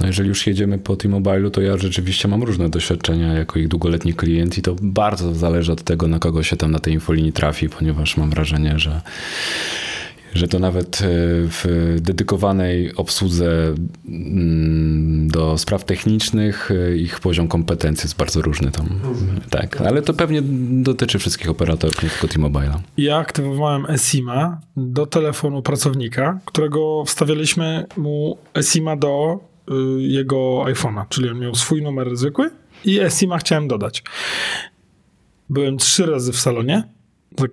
[0.00, 4.14] No jeżeli już jedziemy po T-Mobile'u, to ja rzeczywiście mam różne doświadczenia jako ich długoletni
[4.14, 7.68] klient i to bardzo zależy od tego, na kogo się tam na tej infolinii trafi,
[7.68, 9.00] ponieważ mam wrażenie, że
[10.34, 11.04] że to nawet e,
[11.48, 13.74] w dedykowanej obsłudze
[14.08, 18.88] mm, do spraw technicznych e, ich poziom kompetencji jest bardzo różny tam.
[19.50, 20.42] Tak, ale to pewnie
[20.82, 22.78] dotyczy wszystkich operatorów, nie tylko T-Mobile'a.
[22.96, 29.40] Ja aktywowałem eSIM-a do telefonu pracownika, którego wstawialiśmy mu eSIM-a do
[29.70, 32.50] y, jego iPhone'a, czyli on miał swój numer zwykły
[32.84, 34.02] i eSIM-a chciałem dodać.
[35.50, 36.82] Byłem trzy razy w salonie.
[37.38, 37.46] Za,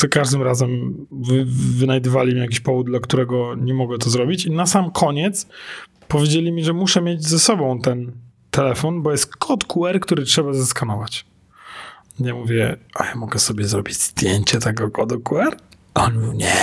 [0.00, 1.44] za każdym razem wy,
[1.78, 4.44] wynajdywali mi jakiś powód, dla którego nie mogę to zrobić.
[4.44, 5.46] I na sam koniec
[6.08, 8.12] powiedzieli mi, że muszę mieć ze sobą ten
[8.50, 11.26] telefon, bo jest kod QR, który trzeba zeskanować.
[12.20, 15.56] Ja mówię, a ja mogę sobie zrobić zdjęcie tego kodu QR?
[15.94, 16.54] On mówił, nie,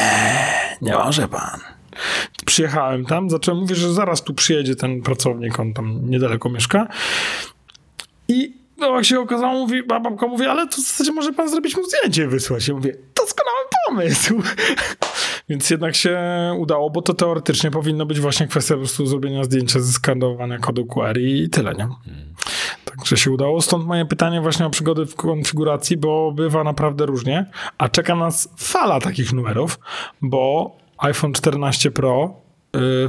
[0.81, 1.59] nie może pan.
[2.45, 6.87] Przyjechałem tam, zacząłem mówić, że zaraz tu przyjedzie ten pracownik, on tam niedaleko mieszka.
[8.27, 11.77] I no, jak się okazało, mówi, babka mówi, ale to w zasadzie może pan zrobić
[11.77, 12.67] mu zdjęcie i wysłać.
[12.67, 14.41] Ja mówię, doskonały pomysł.
[15.49, 16.19] Więc jednak się
[16.57, 21.17] udało, bo to teoretycznie powinno być właśnie kwestia po prostu zrobienia zdjęcia, zeskanowania kodu QR
[21.19, 21.87] i tyle, nie?
[22.85, 23.61] Także się udało.
[23.61, 27.45] Stąd moje pytanie właśnie o przygody w konfiguracji, bo bywa naprawdę różnie.
[27.77, 29.79] A czeka nas fala takich numerów,
[30.21, 32.42] bo iPhone 14 Pro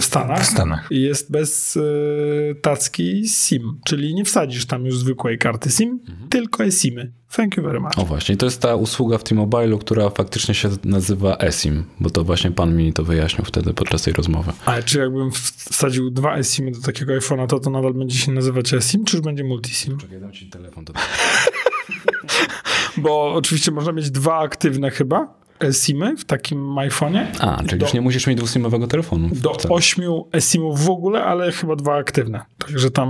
[0.00, 0.86] w Stanach, W Stanach.
[0.90, 6.00] jest bez y, tacki SIM, czyli nie wsadzisz tam już zwykłej karty SIM,
[6.30, 7.12] tylko eSIMy.
[7.32, 7.98] Thank you very much.
[7.98, 12.24] O właśnie, to jest ta usługa w T-Mobile'u, która faktycznie się nazywa eSIM, bo to
[12.24, 14.52] właśnie pan mi to wyjaśnił wtedy podczas tej rozmowy.
[14.66, 15.30] Ale czy jakbym
[15.70, 19.24] wsadził dwa eSIMy do takiego iPhone'a, to to nadal będzie się nazywać eSIM, czy już
[19.24, 19.98] będzie multiSIM?
[19.98, 20.84] Czekaj, dam ci telefon.
[20.84, 20.92] To...
[22.96, 27.26] Bo oczywiście można mieć dwa aktywne chyba eSIMy w takim iPhone'ie.
[27.40, 29.28] A, czyli Do- już nie musisz mieć dwusimowego telefonu.
[29.34, 32.40] do ośmiu eSIMów w ogóle, ale chyba dwa aktywne.
[32.58, 33.08] Także tam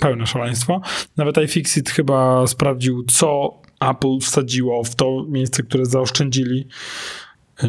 [0.00, 0.80] pełne szaleństwo.
[1.16, 6.66] Nawet iFixit chyba sprawdził, co Apple wsadziło w to miejsce, które zaoszczędzili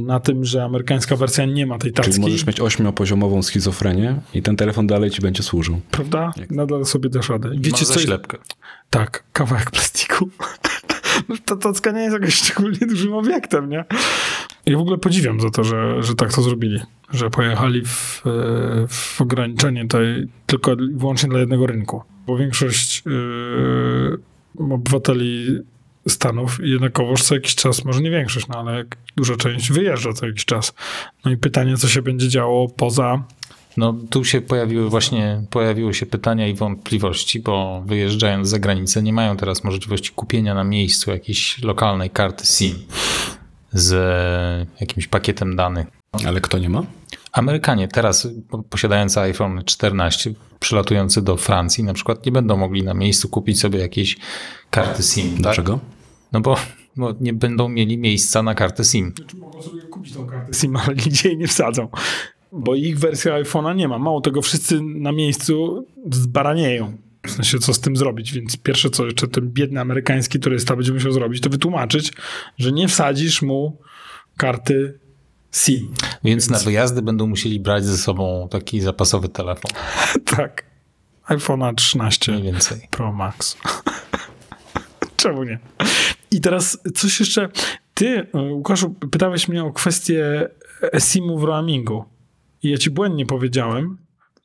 [0.02, 2.12] na tym, że amerykańska wersja nie ma tej tacki.
[2.12, 5.82] Czyli możesz mieć ośmiopoziomową schizofrenię i ten telefon dalej ci będzie służył.
[5.92, 6.32] Prawda?
[6.50, 7.50] Nadal sobie dasz radę.
[7.58, 8.38] Wiecie, co ślepkę.
[8.90, 10.30] Tak, kawałek plastiku.
[11.46, 13.86] Ta tacka nie jest jakoś szczególnie dużym obiektem, nie?
[14.66, 16.80] Ja w ogóle podziwiam za to, że, że tak to zrobili.
[17.12, 18.22] Że pojechali w,
[18.88, 22.04] w ograniczenie tej tylko i wyłącznie dla jednego rynku.
[22.28, 25.60] Bo większość yy, obywateli
[26.08, 28.86] Stanów jednakowoż co jakiś czas, może nie większość, no ale
[29.18, 30.74] duża część wyjeżdża co jakiś czas.
[31.26, 33.24] No i pytanie, co się będzie działo poza
[33.78, 39.14] no tu się pojawiły właśnie, pojawiły się pytania i wątpliwości, bo wyjeżdżając za granicę nie
[39.14, 42.76] mają teraz możliwości kupienia na miejscu jakiejś lokalnej karty SIM
[43.74, 45.88] z jakimś pakietem danych.
[46.26, 46.84] Ale kto nie ma?
[47.32, 48.28] Amerykanie teraz
[48.70, 53.80] posiadający iPhone 14, przylatujący do Francji na przykład, nie będą mogli na miejscu kupić sobie
[53.80, 54.18] jakiejś
[54.70, 55.32] karty SIM.
[55.32, 55.42] Tak?
[55.42, 55.80] Dlaczego?
[56.32, 56.56] No bo,
[56.96, 59.14] bo nie będą mieli miejsca na kartę SIM.
[59.18, 61.88] Znaczy mogą sobie kupić tą kartę SIM, ale nigdzie jej nie wsadzą.
[62.52, 64.00] Bo ich wersja iPhone'a nie ma.
[64.00, 66.98] Mało tego, wszyscy na miejscu zbaranieją.
[67.28, 68.34] W sensie, co z tym zrobić.
[68.34, 72.14] Więc pierwsze, co jeszcze ten biedny amerykański turysta będzie musiał zrobić, to wytłumaczyć,
[72.58, 73.78] że nie wsadzisz mu
[74.38, 75.00] karty
[75.52, 75.94] SIM.
[76.02, 79.72] Więc, Więc na wyjazdy będą musieli brać ze sobą taki zapasowy telefon.
[80.38, 80.66] tak.
[81.28, 82.88] iPhone'a 13 Mniej więcej.
[82.92, 83.58] Pro Max.
[85.18, 85.60] Czemu nie?
[86.32, 87.50] I teraz coś jeszcze.
[87.94, 90.50] Ty, Łukaszu, pytałeś mnie o kwestię
[91.00, 92.06] SIM-u w roamingu.
[92.64, 93.98] I ja ci błędnie powiedziałem,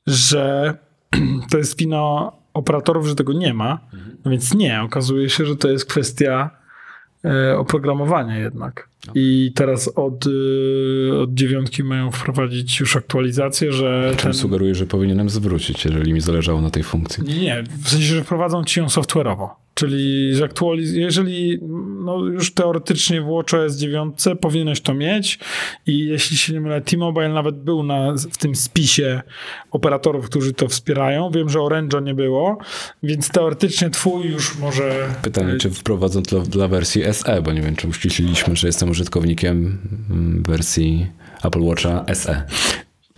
[0.06, 0.74] że
[1.50, 3.80] to jest wina operatorów, że tego nie ma.
[4.24, 6.50] No więc nie, okazuje się, że to jest kwestia
[7.24, 8.88] e, oprogramowania jednak.
[9.06, 9.12] No.
[9.16, 14.08] I teraz od, y, od dziewiątki mają wprowadzić już aktualizację, że.
[14.10, 14.34] Czym ten...
[14.34, 17.24] sugeruję, że powinienem zwrócić, jeżeli mi zależało na tej funkcji?
[17.24, 17.64] Nie, nie.
[17.82, 19.48] W sensie, że wprowadzą ci ją software'owo.
[19.78, 21.58] Czyli że aktualiz- jeżeli
[22.04, 25.38] no już teoretycznie w WatchOS 9 powinieneś to mieć
[25.86, 29.22] i jeśli się nie mylę, T-Mobile nawet był na, w tym spisie
[29.70, 31.30] operatorów, którzy to wspierają.
[31.30, 32.58] Wiem, że Orange'a nie było,
[33.02, 35.08] więc teoretycznie twój już może...
[35.22, 39.78] Pytanie, czy wprowadzą to dla wersji SE, bo nie wiem, czy uściśliliśmy, że jestem użytkownikiem
[40.10, 41.06] mm, wersji
[41.44, 42.42] Apple Watcha SE.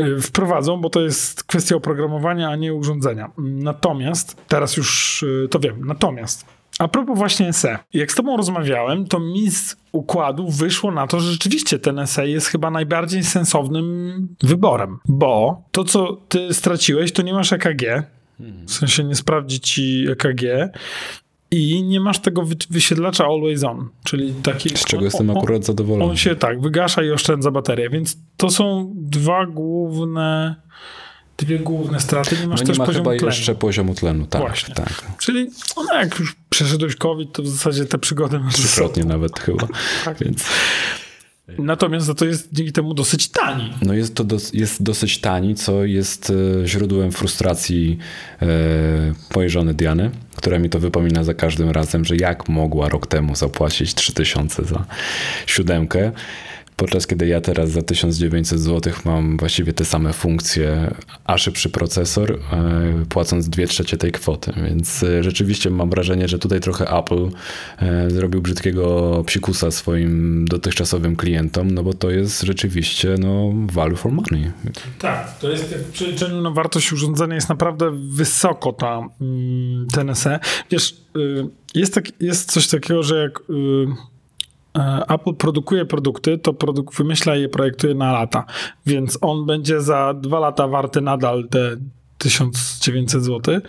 [0.01, 3.31] Y, wprowadzą, bo to jest kwestia oprogramowania, a nie urządzenia.
[3.39, 7.79] Natomiast, teraz już y, to wiem, natomiast a propos właśnie SE.
[7.93, 12.29] Jak z tobą rozmawiałem, to mi z układu wyszło na to, że rzeczywiście ten SE
[12.29, 18.03] jest chyba najbardziej sensownym wyborem, bo to, co ty straciłeś, to nie masz EKG,
[18.67, 20.43] w sensie nie sprawdzi ci EKG
[21.51, 24.69] i nie masz tego wysiedlacza always on, czyli taki...
[24.69, 26.11] Z czego jestem akurat zadowolony.
[26.11, 30.57] On się tak, wygasza i oszczędza baterię, więc to są dwa główne
[31.39, 33.27] dwie główne straty, nie masz no też nie ma poziomu chyba tlenu.
[33.27, 34.41] jeszcze poziomu tlenu, tak.
[34.41, 34.75] Właśnie.
[34.75, 35.03] tak.
[35.19, 39.69] Czyli no, jak już przeszedłeś COVID, to w zasadzie te przygody masz Trzykrotnie nawet chyba.
[40.05, 40.19] tak.
[40.19, 40.45] Więc...
[41.59, 43.73] Natomiast za to jest dzięki temu dosyć tani.
[43.83, 46.33] No jest to jest dosyć tani, co jest
[46.63, 47.99] e, źródłem frustracji
[48.43, 48.47] e,
[49.35, 53.35] mojej żony Diany, która mi to wypomina za każdym razem, że jak mogła rok temu
[53.35, 54.85] zapłacić 3000 za
[55.47, 56.13] siódemkę.
[56.79, 62.33] Podczas kiedy ja teraz za 1900 zł mam właściwie te same funkcje, a szybszy procesor,
[62.33, 62.39] e,
[63.09, 64.53] płacąc 2 trzecie tej kwoty.
[64.65, 67.29] Więc e, rzeczywiście mam wrażenie, że tutaj trochę Apple
[67.79, 74.13] e, zrobił brzydkiego psikusa swoim dotychczasowym klientom, no bo to jest rzeczywiście no, value for
[74.13, 74.53] money.
[74.99, 80.41] Tak, to jest w przeliczeniu na wartość urządzenia jest naprawdę wysoko ta mm, ten SE.
[80.71, 84.08] Wiesz, y, jest, tak, jest coś takiego, że jak y,
[85.09, 88.45] Apple produkuje produkty, to produkt wymyśla je, projektuje na lata,
[88.87, 91.77] więc on będzie za dwa lata warty nadal te
[92.19, 93.61] 1900 zł.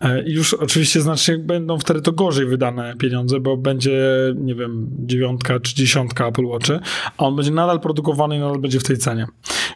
[0.00, 4.00] E, I już oczywiście znacznie będą wtedy to gorzej wydane pieniądze, bo będzie,
[4.36, 6.80] nie wiem, dziewiątka czy dziesiątka Apple Watchy,
[7.18, 9.26] a on będzie nadal produkowany i nadal będzie w tej cenie.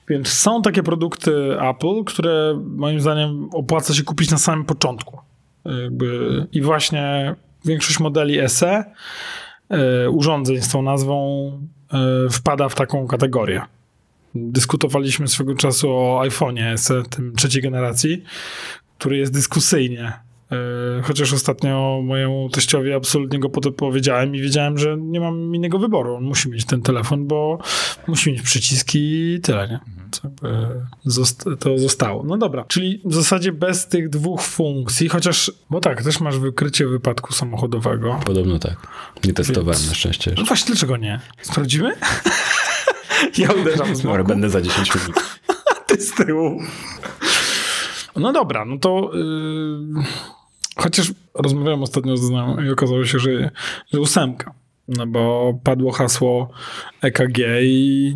[0.09, 5.19] Więc są takie produkty Apple, które moim zdaniem opłaca się kupić na samym początku.
[5.83, 7.35] Jakby, I właśnie
[7.65, 8.85] większość modeli SE E,
[10.11, 11.51] urządzeń z tą nazwą
[11.93, 13.63] e, wpada w taką kategorię.
[14.35, 18.25] Dyskutowaliśmy swego czasu o iPhone'ie SE, tym trzeciej generacji,
[18.99, 20.13] który jest dyskusyjnie.
[20.53, 26.15] E, chociaż ostatnio mojemu teściowi absolutnie go powiedziałem i wiedziałem, że nie mam innego wyboru.
[26.15, 27.59] On musi mieć ten telefon, bo
[28.07, 28.99] musi mieć przyciski
[29.35, 29.81] i tyle, nie?
[31.61, 32.23] to zostało.
[32.23, 36.87] No dobra, czyli w zasadzie bez tych dwóch funkcji, chociaż, bo tak, też masz wykrycie
[36.87, 38.21] wypadku samochodowego.
[38.25, 38.77] Podobno tak.
[39.25, 39.89] Nie testowałem Więc...
[39.89, 40.35] na szczęście.
[40.37, 41.21] No właśnie, dlaczego nie?
[41.43, 41.97] Sprawdzimy?
[43.39, 45.41] ja uderzam z Dobra, będę za 10 minut.
[45.87, 46.61] Ty z tyłu.
[48.17, 49.11] No dobra, no to...
[49.15, 50.40] Yy...
[50.81, 53.51] Chociaż rozmawiałem ostatnio z znajomym i okazało się, że,
[53.93, 54.55] że ósemka.
[54.89, 56.51] No bo padło hasło
[57.03, 58.15] EKG i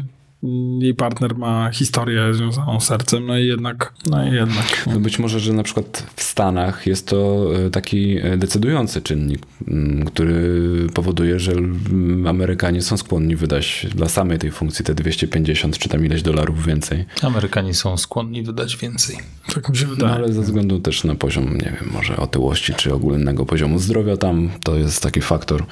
[0.80, 4.85] jej partner ma historię związaną z sercem, no i jednak, no i jednak.
[4.87, 9.42] No być może, że na przykład w Stanach jest to e, taki e, decydujący czynnik,
[9.68, 10.61] m, który
[10.94, 16.07] powoduje, że m, Amerykanie są skłonni wydać dla samej tej funkcji te 250 czy tam
[16.07, 17.04] ileś dolarów więcej.
[17.22, 19.16] Amerykanie są skłonni wydać więcej.
[19.54, 20.12] Tak mi się No, wydaje.
[20.12, 24.50] ale ze względu też na poziom, nie wiem, może otyłości czy ogólnego poziomu zdrowia tam,
[24.62, 25.64] to jest taki faktor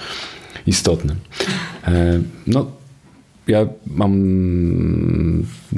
[0.66, 1.16] istotny.
[1.86, 2.70] E, No,
[3.46, 4.12] ja mam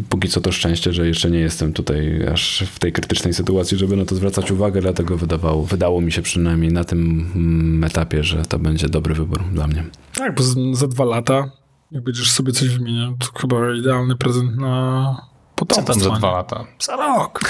[0.09, 3.97] póki co to szczęście, że jeszcze nie jestem tutaj aż w tej krytycznej sytuacji, żeby
[3.97, 8.43] na to zwracać uwagę, dlatego wydawało, wydało mi się przynajmniej na tym mm, etapie, że
[8.43, 9.85] to będzie dobry wybór dla mnie.
[10.15, 10.43] Tak, bo
[10.77, 11.51] za dwa lata,
[11.91, 15.17] jak będziesz sobie coś wymieniał, to chyba idealny prezent na
[15.57, 15.93] Co potomstwo.
[15.93, 16.65] tam za dwa lata?
[16.81, 17.41] Za rok.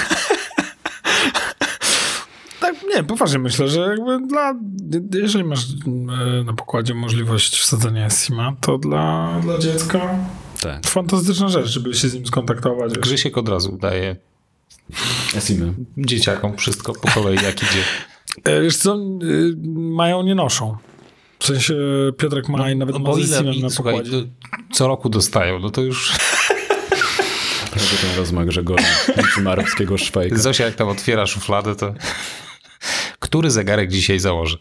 [2.97, 4.55] nie, poważnie myślę, że jakby dla,
[5.15, 10.19] jeżeli masz e, na pokładzie możliwość wsadzenia SIMA, to dla, dla dziecka
[10.63, 10.87] Tak.
[10.87, 12.91] fantastyczna rzecz, żeby się z nim skontaktować.
[12.93, 12.99] wiesz.
[13.03, 14.17] Grzysiek od razu daje
[15.97, 17.83] dzieciakom wszystko po kolei, jak idzie.
[18.45, 20.77] E, Wiesz co, y, mają, nie noszą.
[21.39, 21.75] W sensie
[22.19, 24.27] Piotrek ma i nawet No ma ile, SIM-em na słuchaj, pokładzie.
[24.73, 26.13] co roku dostają, no to już
[27.71, 30.37] Prawie ten rozmach Grzegorza, niczym arabskiego szwajka.
[30.37, 31.95] Zosia jak tam otwiera szufladę, to
[33.35, 34.59] który zegarek dzisiaj założy?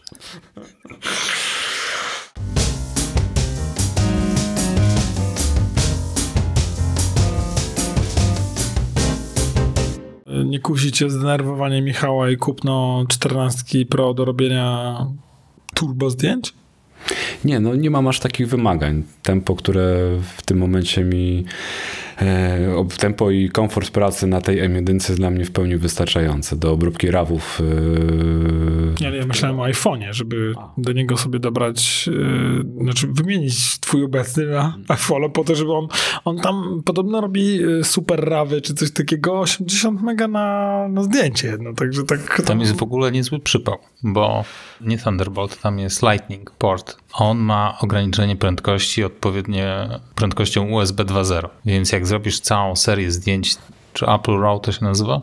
[10.44, 14.96] Nie kusicie zdenerwowanie Michała i kupno 14 Pro do robienia
[15.74, 16.54] turbo zdjęć?
[17.44, 19.02] Nie, no nie mam aż takich wymagań.
[19.22, 19.84] Tempo, które
[20.36, 21.44] w tym momencie mi.
[22.22, 26.56] E, ob- tempo i komfort pracy na tej M1 jest dla mnie w pełni wystarczające.
[26.56, 27.60] Do obróbki rawów.
[27.60, 33.80] E, Nie, ale ja myślałem o iPhone'ie, żeby do niego sobie dobrać, yy, znaczy wymienić
[33.80, 35.88] twój obecny na iPhone po to, żeby on,
[36.24, 41.72] on tam podobno robi super rawy czy coś takiego, 80 mega na, na zdjęcie jedno,
[41.72, 42.42] także tak...
[42.46, 44.44] Tam jest w ogóle niezły przypał, bo
[44.80, 46.96] nie Thunderbolt, tam jest Lightning port.
[47.14, 53.56] On ma ograniczenie prędkości odpowiednie prędkością USB 2.0, więc jak zrobisz całą serię zdjęć,
[53.92, 55.20] czy Apple RAW to się nazywa?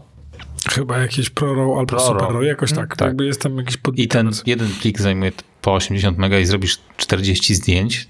[0.69, 2.31] Chyba jakieś Pro Raw albo Pro Super Raw.
[2.33, 3.07] Raw, jakoś tak, tak.
[3.07, 3.99] jakby jest tam jakiś pod...
[3.99, 8.07] I ten jeden plik zajmuje po 80 mega i zrobisz 40 zdjęć,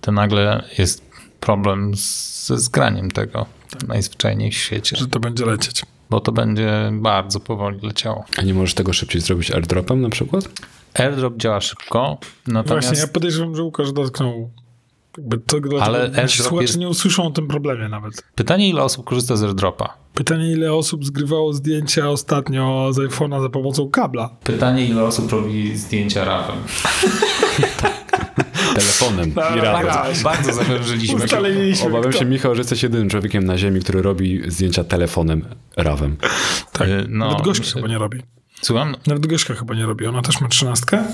[0.00, 3.46] to nagle jest problem z, ze zgraniem tego
[3.88, 5.82] najzwyczajniej w świecie, że to będzie lecieć.
[6.10, 8.24] bo to będzie bardzo powoli leciało.
[8.36, 10.48] a nie możesz tego szybciej zrobić airdropem na przykład?
[10.94, 14.50] AirDrop działa szybko, natomiast Właśnie, ja podejrzewam, że Łukasz dotknął
[15.18, 18.22] jakby to, Ale słuchacze jest- nie usłyszą o tym problemie nawet.
[18.34, 19.94] pytanie ile osób korzysta z AirDropa?
[20.14, 24.30] Pytanie, ile osób zgrywało zdjęcia ostatnio z iPhone'a za pomocą kabla?
[24.44, 26.56] Pytanie ile osób robi zdjęcia rawem?
[28.74, 29.56] Telefonem i tak.
[29.62, 30.14] rawem.
[30.24, 31.24] Bardzo zawężyliśmy.
[31.24, 35.44] Ustaliliśmy, Obawiam się, Michał, że jesteś jedynym człowiekiem na Ziemi, który robi zdjęcia telefonem
[35.76, 36.16] rawem.
[36.72, 38.22] Tak, Y, no, nawet Gośka myślę- chyba nie robi.
[38.64, 38.96] Słucham?
[39.06, 40.06] Nawet Gośka chyba nie robi.
[40.06, 41.04] Ona też ma trzynastkę.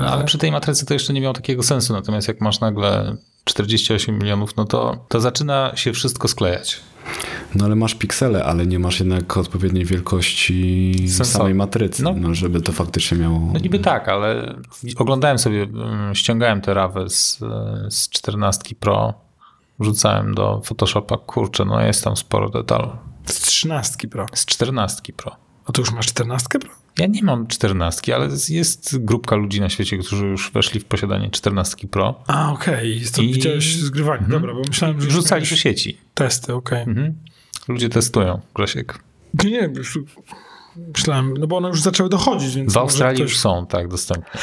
[0.00, 3.16] No, ale przy tej matrycy to jeszcze nie miało takiego sensu, natomiast jak masz nagle
[3.44, 6.80] 48 milionów, no to, to zaczyna się wszystko sklejać.
[7.54, 11.26] No ale masz piksele, ale nie masz jednak odpowiedniej wielkości Sensor.
[11.26, 12.14] samej matrycy, No.
[12.16, 12.34] no.
[12.34, 13.40] żeby to faktycznie miało...
[13.52, 14.54] No niby tak, ale
[14.96, 17.38] oglądałem sobie, mm, ściągałem te rawy z,
[17.90, 19.14] z 14 Pro,
[19.78, 22.88] wrzucałem do Photoshopa, kurczę, no jest tam sporo detalu.
[23.24, 24.26] Z trzynastki, Pro.
[24.34, 25.36] Z 14 Pro.
[25.66, 26.58] A to już masz czternastkę?
[26.98, 31.30] Ja nie mam 14, ale jest grupka ludzi na świecie, którzy już weszli w posiadanie
[31.30, 33.02] 14 Pro A, okej.
[33.12, 33.24] Okay.
[33.24, 34.26] I- Widziałeś zgrywanie.
[34.28, 35.06] Dobra, bo myślałem, że...
[35.06, 35.98] i wrzucali już do sieci.
[36.14, 36.82] Testy, okej.
[36.82, 37.14] Mhm.
[37.68, 38.98] Ludzie testują, Grzesiek.
[39.44, 39.98] Nie, nie, już
[40.96, 42.72] myślałem, no bo one już zaczęły dochodzić, więc...
[42.72, 44.40] W Australii ktoś- już są, tak, dostępne.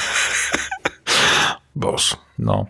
[1.75, 2.15] Boż.
[2.39, 2.65] No.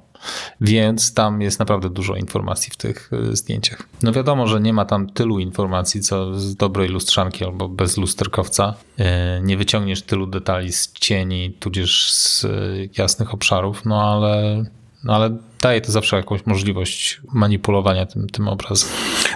[0.61, 3.83] Więc tam jest naprawdę dużo informacji w tych y, zdjęciach.
[4.03, 8.73] No wiadomo, że nie ma tam tylu informacji, co z dobrej lustrzanki albo bez lusterkowca.
[8.99, 9.03] Y,
[9.43, 14.63] Nie wyciągniesz tylu detali z cieni, tudzież z y, jasnych obszarów, no ale,
[15.03, 18.89] no ale daje to zawsze jakąś możliwość manipulowania tym, tym obrazem.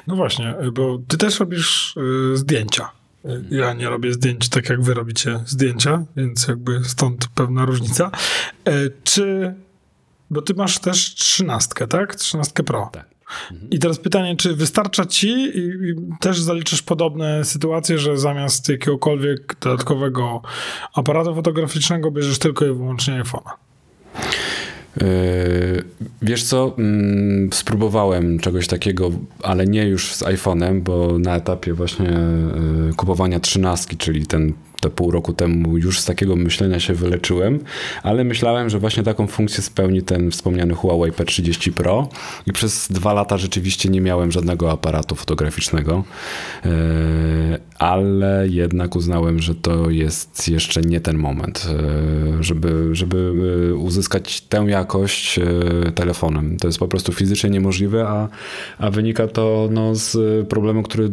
[0.07, 1.95] No właśnie, bo ty też robisz
[2.33, 2.89] zdjęcia.
[3.49, 8.11] Ja nie robię zdjęć tak, jak wy robicie zdjęcia, więc jakby stąd pewna różnica.
[8.65, 8.71] E,
[9.03, 9.53] czy,
[10.29, 12.15] bo ty masz też trzynastkę, tak?
[12.15, 12.89] Trzynastkę Pro.
[12.93, 13.05] Tak.
[13.71, 19.55] I teraz pytanie, czy wystarcza ci i, i też zaliczasz podobne sytuacje, że zamiast jakiegokolwiek
[19.61, 20.41] dodatkowego
[20.93, 23.51] aparatu fotograficznego bierzesz tylko i wyłącznie iPhone'a?
[25.01, 25.83] Yy,
[26.21, 29.11] Wiesz co, mm, spróbowałem czegoś takiego,
[29.43, 32.09] ale nie już z iPhone'em, bo na etapie właśnie
[32.87, 37.59] yy, kupowania trzynastki, czyli ten te pół roku temu już z takiego myślenia się wyleczyłem,
[38.03, 42.09] ale myślałem, że właśnie taką funkcję spełni ten wspomniany Huawei P30 Pro
[42.45, 46.03] i przez dwa lata rzeczywiście nie miałem żadnego aparatu fotograficznego,
[46.65, 46.69] e,
[47.79, 51.67] ale jednak uznałem, że to jest jeszcze nie ten moment,
[52.39, 53.33] e, żeby, żeby
[53.71, 55.39] e, uzyskać tę jakość
[55.95, 56.57] telefonem.
[56.57, 58.27] To jest po prostu fizycznie niemożliwe, a,
[58.77, 61.09] a wynika to no, z problemu, który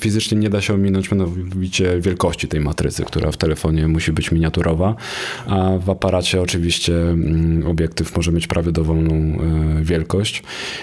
[0.00, 4.94] fizycznie nie da się ominąć, mianowicie wielkości tej matrycy która w telefonie musi być miniaturowa,
[5.46, 9.38] a w aparacie oczywiście mm, obiektyw może mieć prawie dowolną e,
[9.82, 10.42] wielkość.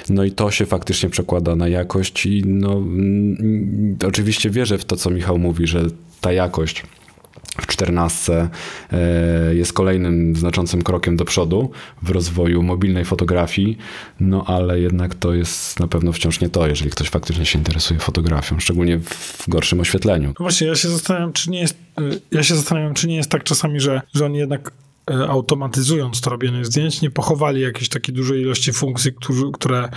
[0.10, 4.95] No i to się faktycznie przekłada na jakość i no, mm, oczywiście wierzę w to,
[4.95, 5.86] co Michał mówi, że
[6.21, 6.84] ta jakość
[7.61, 8.49] w czternastce
[8.91, 11.71] e, jest kolejnym znaczącym krokiem do przodu
[12.01, 13.78] w rozwoju mobilnej fotografii,
[14.19, 17.99] no ale jednak to jest na pewno wciąż nie to, jeżeli ktoś faktycznie się interesuje
[17.99, 20.28] fotografią, szczególnie w gorszym oświetleniu.
[20.28, 22.01] No właśnie, ja się zastanawiam, czy nie jest, e,
[22.32, 24.71] ja się zastanawiam, czy nie jest tak czasami, że, że oni jednak
[25.28, 29.89] automatyzując to robienie zdjęć, nie pochowali jakiejś takiej dużej ilości funkcji, którzy, które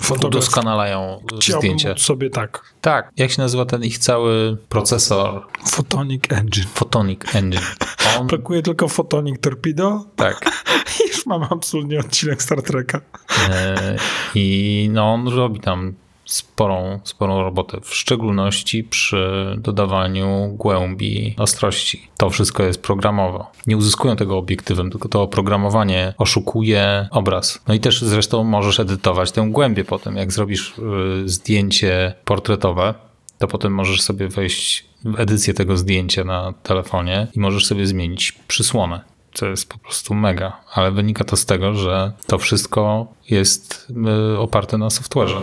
[0.00, 1.94] fotograf udoskonalają zdjęcie.
[1.98, 2.74] sobie tak.
[2.80, 5.46] Tak, jak się nazywa ten ich cały procesor?
[5.70, 6.66] Photonic Engine.
[6.74, 7.62] Photonic Engine.
[8.20, 8.26] On...
[8.26, 10.04] Brakuje tylko Photonic Torpedo.
[10.16, 10.50] Tak.
[11.08, 13.00] Już mam absolutnie odcinek Star Treka.
[13.48, 13.96] E,
[14.34, 15.94] I no on robi tam
[16.32, 22.08] sporą, sporą robotę, w szczególności przy dodawaniu głębi ostrości.
[22.16, 23.50] To wszystko jest programowo.
[23.66, 27.62] Nie uzyskują tego obiektywem, tylko to oprogramowanie oszukuje obraz.
[27.68, 30.16] No i też zresztą możesz edytować tę głębię potem.
[30.16, 32.94] Jak zrobisz y, zdjęcie portretowe,
[33.38, 38.32] to potem możesz sobie wejść w edycję tego zdjęcia na telefonie i możesz sobie zmienić
[38.32, 39.00] przysłonę
[39.32, 43.92] to jest po prostu mega, ale wynika to z tego, że to wszystko jest
[44.34, 45.40] y, oparte na software'ze.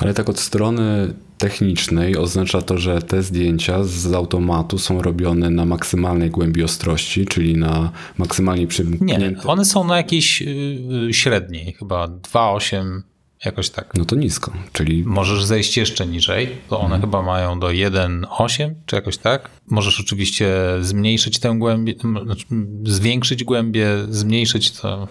[0.00, 5.64] Ale tak od strony technicznej oznacza to, że te zdjęcia z automatu są robione na
[5.64, 9.30] maksymalnej głębi ostrości, czyli na maksymalnie przymkniętej.
[9.30, 13.00] Nie, one są na jakiejś y, średniej, chyba 2,8
[13.44, 13.94] Jakoś tak.
[13.94, 15.04] No to nisko, czyli...
[15.04, 17.00] Możesz zejść jeszcze niżej, to one mhm.
[17.00, 19.50] chyba mają do 1,8 czy jakoś tak.
[19.66, 22.46] Możesz oczywiście zmniejszyć tę głębię, znaczy
[22.84, 25.08] zwiększyć głębię, zmniejszyć to.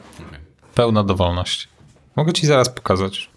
[0.75, 1.67] Pełna dowolność.
[2.15, 3.29] Mogę ci zaraz pokazać.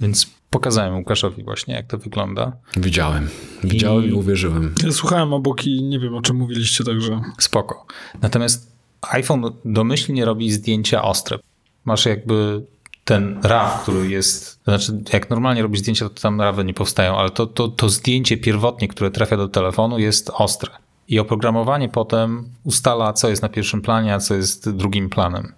[0.00, 2.52] Więc Pokazałem Łukaszowi właśnie, jak to wygląda.
[2.76, 3.28] Widziałem.
[3.64, 4.74] Widziałem i, i uwierzyłem.
[4.84, 7.20] Ja słuchałem obok i nie wiem, o czym mówiliście, także...
[7.38, 7.86] Spoko.
[8.22, 8.72] Natomiast
[9.02, 11.38] iPhone domyślnie robi zdjęcia ostre.
[11.84, 12.62] Masz jakby
[13.04, 17.30] ten RAW, który jest, znaczy jak normalnie robisz zdjęcia, to tam RAWy nie powstają, ale
[17.30, 20.70] to, to, to zdjęcie pierwotnie, które trafia do telefonu jest ostre.
[21.08, 25.52] I oprogramowanie potem ustala, co jest na pierwszym planie, a co jest drugim planem.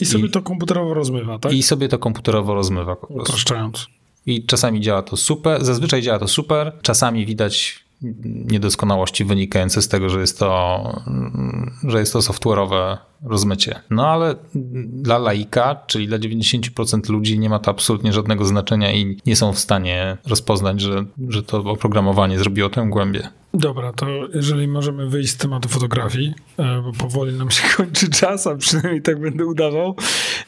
[0.00, 1.52] I sobie I, to komputerowo rozmywa, tak?
[1.52, 2.96] I sobie to komputerowo rozmywa.
[3.08, 3.86] Upraszczając.
[4.26, 7.86] I czasami działa to super, zazwyczaj działa to super, czasami widać
[8.24, 11.02] niedoskonałości wynikające z tego, że jest to,
[11.84, 13.80] że jest to software'owe rozmycie.
[13.90, 14.34] No ale
[14.86, 19.52] dla laika, czyli dla 90% ludzi nie ma to absolutnie żadnego znaczenia i nie są
[19.52, 23.28] w stanie rozpoznać, że, że to oprogramowanie zrobiło tę głębię.
[23.58, 28.46] Dobra, to jeżeli możemy wyjść z tematu fotografii, e, bo powoli nam się kończy czas,
[28.46, 29.96] a przynajmniej tak będę udawał.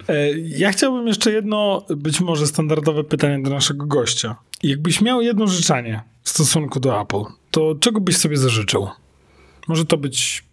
[0.08, 4.36] E, ja chciałbym jeszcze jedno, być może standardowe pytanie do naszego gościa.
[4.62, 8.88] Jakbyś miał jedno życzenie w stosunku do Apple, to czego byś sobie zażyczył?
[9.68, 10.44] Może to być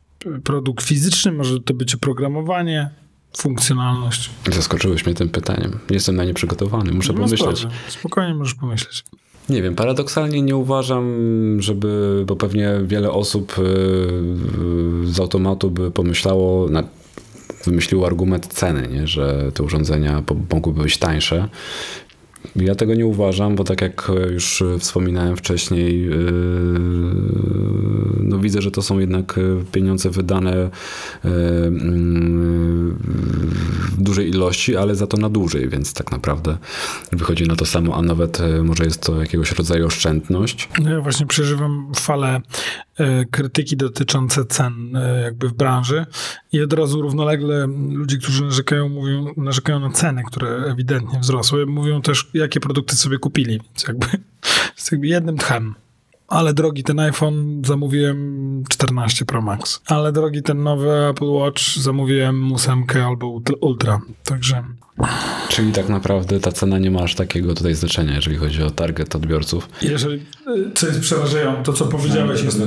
[0.43, 2.89] produkt fizyczny, może to być oprogramowanie,
[3.38, 4.30] funkcjonalność.
[4.51, 5.80] Zaskoczyłeś mnie tym pytaniem.
[5.89, 7.68] Jestem na nie przygotowany, muszę no pomyśleć.
[7.88, 9.03] Spokojnie możesz pomyśleć.
[9.49, 11.15] Nie wiem, paradoksalnie nie uważam,
[11.59, 16.67] żeby, bo pewnie wiele osób y, y, z automatu by pomyślało,
[17.65, 19.07] wymyśliło argument ceny, nie?
[19.07, 21.49] że te urządzenia mogłyby być tańsze.
[22.55, 26.15] Ja tego nie uważam, bo tak jak już wspominałem wcześniej, yy,
[28.36, 29.39] no widzę, że to są jednak
[29.71, 30.69] pieniądze wydane yy,
[33.91, 36.57] w dużej ilości, ale za to na dłużej, więc tak naprawdę
[37.11, 40.69] wychodzi na to samo, a nawet yy, może jest to jakiegoś rodzaju oszczędność.
[40.81, 42.41] No ja właśnie przeżywam falę
[43.31, 46.05] krytyki dotyczące cen jakby w branży
[46.51, 52.01] i od razu równolegle ludzie, którzy narzekają, mówią, narzekają na ceny, które ewidentnie wzrosły, mówią
[52.01, 53.59] też, jakie produkty sobie kupili.
[53.59, 54.07] Więc jakby,
[54.77, 55.75] jest jakby jednym tchem.
[56.28, 59.82] Ale drogi, ten iPhone zamówiłem 14 Pro Max.
[59.88, 64.63] Ale drogi ten nowy Apple Watch zamówiłem ósemkę albo Ultra, także...
[65.49, 69.15] Czyli tak naprawdę ta cena nie ma aż takiego tutaj znaczenia, jeżeli chodzi o target
[69.15, 69.69] odbiorców.
[69.81, 70.15] Jeżeli,
[70.47, 72.59] y, co jest przerażające, to co powiedziałeś jest,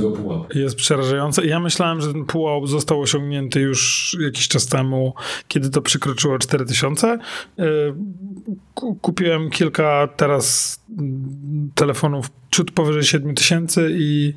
[0.55, 1.45] jest przerażające.
[1.45, 5.13] Ja myślałem, że ten pułap został osiągnięty już jakiś czas temu,
[5.47, 7.19] kiedy to przekroczyło 4000.
[7.59, 7.63] Y,
[9.01, 14.33] kupiłem kilka teraz mm, telefonów ciut powyżej 7000 i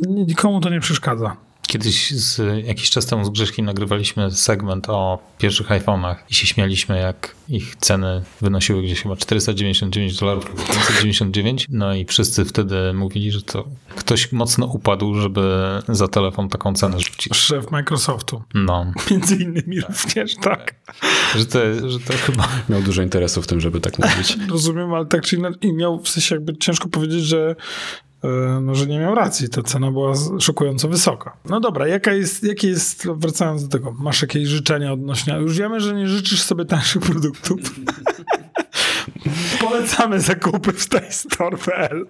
[0.00, 1.36] nikomu to nie przeszkadza.
[1.66, 6.98] Kiedyś z, jakiś czas temu z Grześkiem nagrywaliśmy segment o pierwszych iPhone'ach i się śmialiśmy,
[6.98, 11.66] jak ich ceny wynosiły gdzieś chyba 499 dolarów, 599.
[11.70, 13.64] No i wszyscy wtedy mówili, że to
[13.96, 15.58] ktoś mocno upadł, żeby
[15.88, 17.36] za telefon taką cenę rzucić.
[17.36, 18.42] Szef Microsoftu.
[18.54, 18.92] No.
[19.10, 19.90] Między innymi tak.
[19.90, 20.74] również, tak.
[21.36, 22.48] Że to, że to chyba...
[22.68, 24.36] Miał dużo interesu w tym, żeby tak mówić.
[24.50, 27.56] Rozumiem, ale tak czy inaczej miał w sensie jakby ciężko powiedzieć, że
[28.62, 31.36] no, że nie miał racji, ta cena była szokująco wysoka.
[31.44, 35.80] No dobra, jaka jest, jakie jest, wracając do tego, masz jakieś życzenia odnośnie, już wiemy,
[35.80, 37.60] że nie życzysz sobie tańszych produktów.
[39.60, 42.06] Polecamy zakupy w staystore.pl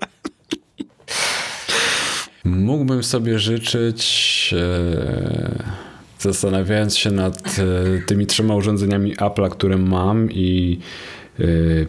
[2.45, 5.75] Mógłbym sobie życzyć, e,
[6.19, 7.63] zastanawiając się nad e,
[8.07, 10.79] tymi trzema urządzeniami Apple'a, które mam i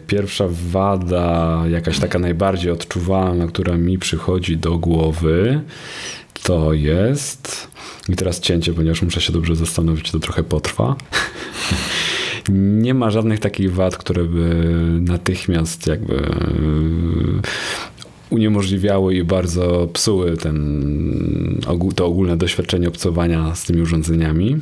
[0.06, 5.60] pierwsza wada, jakaś taka najbardziej odczuwalna, która mi przychodzi do głowy,
[6.42, 7.68] to jest.
[8.08, 10.96] I teraz cięcie, ponieważ muszę się dobrze zastanowić, to trochę potrwa.
[12.48, 14.66] Nie ma żadnych takich wad, które by
[15.00, 16.26] natychmiast jakby y,
[18.30, 21.60] uniemożliwiały i bardzo psuły ten,
[21.96, 24.56] to ogólne doświadczenie obcowania z tymi urządzeniami.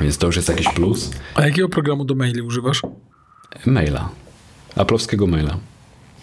[0.00, 1.10] Więc to już jest jakiś plus.
[1.34, 2.82] A jakiego programu do maili używasz?
[3.66, 4.08] Maila.
[4.76, 5.56] Aplowskiego maila.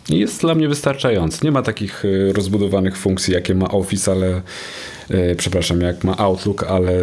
[0.10, 1.46] I jest dla mnie wystarczający.
[1.46, 4.42] Nie ma takich e, rozbudowanych funkcji, jakie ma Office, ale
[5.10, 6.94] e, przepraszam, jak ma Outlook, ale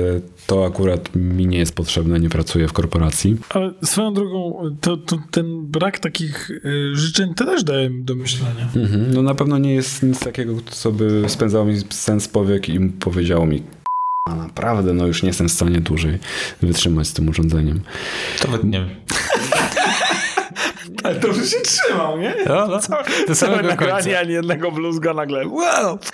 [0.47, 3.37] to akurat mi nie jest potrzebne, nie pracuję w korporacji.
[3.49, 8.68] Ale swoją drogą, to, to ten brak takich e, życzeń też daje do myślenia.
[8.77, 9.14] Mhm.
[9.14, 13.47] No na pewno nie jest nic takiego, co by spędzało mi sens powiek i powiedziało
[13.47, 13.62] mi
[14.29, 16.18] a naprawdę, no już nie jestem w stanie dłużej
[16.62, 17.81] wytrzymać z tym urządzeniem.
[18.41, 18.89] To nie wiem.
[21.05, 22.35] Ale to już się trzymał, nie?
[22.47, 22.78] No, no.
[22.78, 25.49] Całe, to całe nagranie, ani jednego bluzga nagle.
[25.49, 25.99] Wow!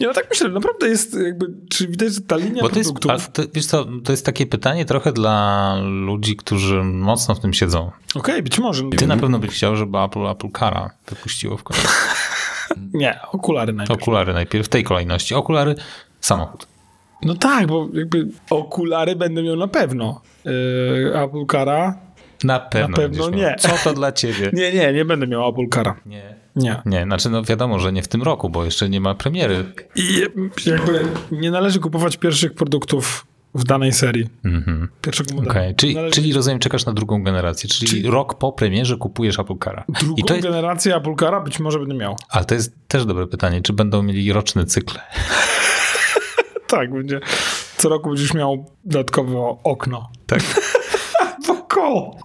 [0.00, 3.00] Nie, no tak myślę, naprawdę jest jakby, czy widać, że ta linia Bo to jest,
[3.32, 7.90] to, wiesz co, to jest takie pytanie trochę dla ludzi, którzy mocno w tym siedzą.
[8.10, 8.84] Okej, okay, być może.
[8.98, 11.88] Ty na pewno byś chciał, żeby Apple, Apple Cara wypuściło w końcu.
[12.94, 14.02] Nie, okulary najpierw.
[14.02, 15.34] Okulary najpierw, w tej kolejności.
[15.34, 15.74] Okulary,
[16.20, 16.66] samochód.
[17.22, 20.20] No tak, bo jakby okulary będę miał na pewno.
[20.44, 21.94] Yy, Apple Cara
[22.44, 23.56] na pewno, Na pewno nie.
[23.58, 24.50] Co to dla ciebie?
[24.52, 25.96] nie, nie, nie będę miał Apple Cara.
[26.06, 26.34] Nie.
[26.56, 26.82] Nie.
[26.86, 29.64] Nie, znaczy no wiadomo, że nie w tym roku, bo jeszcze nie ma premiery.
[29.94, 30.22] I
[30.66, 33.26] jakby nie należy kupować pierwszych produktów
[33.56, 34.28] w danej serii.
[34.44, 34.86] Mm-hmm.
[35.02, 35.50] Pierwszego modelu.
[35.50, 35.74] Okay.
[35.74, 36.14] Czyli, należy...
[36.14, 38.10] czyli rozumiem, czekasz na drugą generację, czyli, czyli...
[38.10, 39.84] rok po premierze kupujesz Apple Cara.
[39.88, 40.46] Drugą I to jest...
[40.46, 42.16] generację Apple Cara być może będę miał.
[42.28, 44.98] Ale to jest też dobre pytanie, czy będą mieli roczny cykl?
[46.66, 47.20] tak, będzie.
[47.76, 50.10] Co roku będziesz miał dodatkowe okno.
[50.26, 50.40] Tak.
[51.76, 52.18] Wokoło.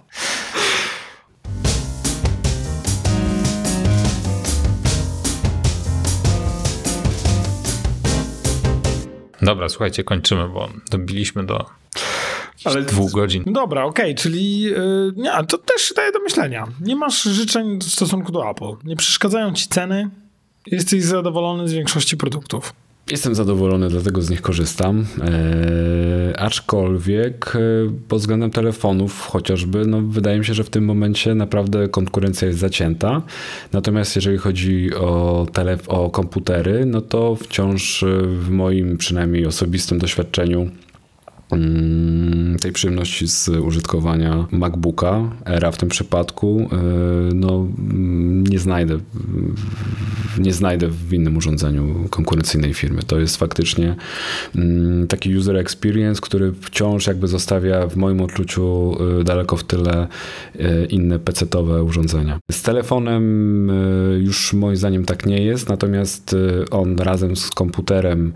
[9.42, 11.66] Dobra, słuchajcie, kończymy, bo dobiliśmy do
[12.64, 13.44] ale dwóch godzin.
[13.46, 16.66] Dobra, okej, okay, czyli yy, nie, to też daje do myślenia.
[16.80, 18.72] Nie masz życzeń w stosunku do Apple.
[18.84, 20.10] Nie przeszkadzają ci ceny.
[20.66, 22.72] Jesteś zadowolony z większości produktów.
[23.10, 25.06] Jestem zadowolony, dlatego z nich korzystam.
[25.22, 27.58] Eee, aczkolwiek e,
[28.08, 32.60] pod względem telefonów chociażby, no wydaje mi się, że w tym momencie naprawdę konkurencja jest
[32.60, 33.22] zacięta.
[33.72, 35.46] Natomiast jeżeli chodzi o,
[35.86, 40.70] o komputery, no to wciąż w moim przynajmniej osobistym doświadczeniu
[42.60, 46.76] tej przyjemności z użytkowania MacBooka Era w tym przypadku, e,
[47.34, 48.98] no mm, nie znajdę,
[50.38, 53.02] nie znajdę w innym urządzeniu konkurencyjnej firmy.
[53.02, 53.96] To jest faktycznie
[54.56, 60.06] mm, taki user experience, który wciąż jakby zostawia w moim odczuciu e, daleko w tyle
[60.58, 62.38] e, inne PC-owe urządzenia.
[62.52, 63.72] Z telefonem
[64.20, 66.36] już moim zdaniem tak nie jest, natomiast
[66.70, 68.32] on razem z komputerem,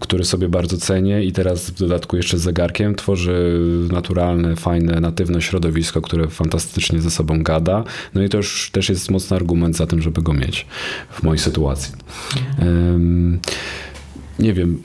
[0.00, 3.60] który sobie bardzo cenię i teraz w dodatku jeszcze z zegarkiem, tworzy
[3.92, 7.84] naturalne, fajne, natywne środowisko, które fantastycznie ze sobą gada.
[8.14, 10.66] No i to już też jest mocny argument za tym, żeby go mieć
[11.10, 11.92] w mojej sytuacji.
[12.58, 13.40] Um,
[14.38, 14.82] nie wiem,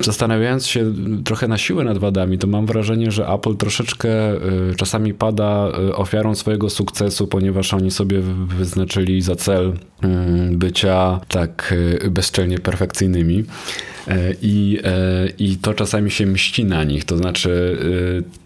[0.00, 0.92] zastanawiając się
[1.24, 5.96] trochę na siłę nad wadami, to mam wrażenie, że Apple troszeczkę y, czasami pada y,
[5.96, 8.20] ofiarą swojego sukcesu, ponieważ oni sobie
[8.58, 9.72] wyznaczyli za cel
[10.02, 11.74] mm, bycia tak
[12.04, 13.44] y, bezczelnie perfekcyjnymi.
[14.42, 14.78] I,
[15.38, 17.78] I to czasami się mści na nich, to znaczy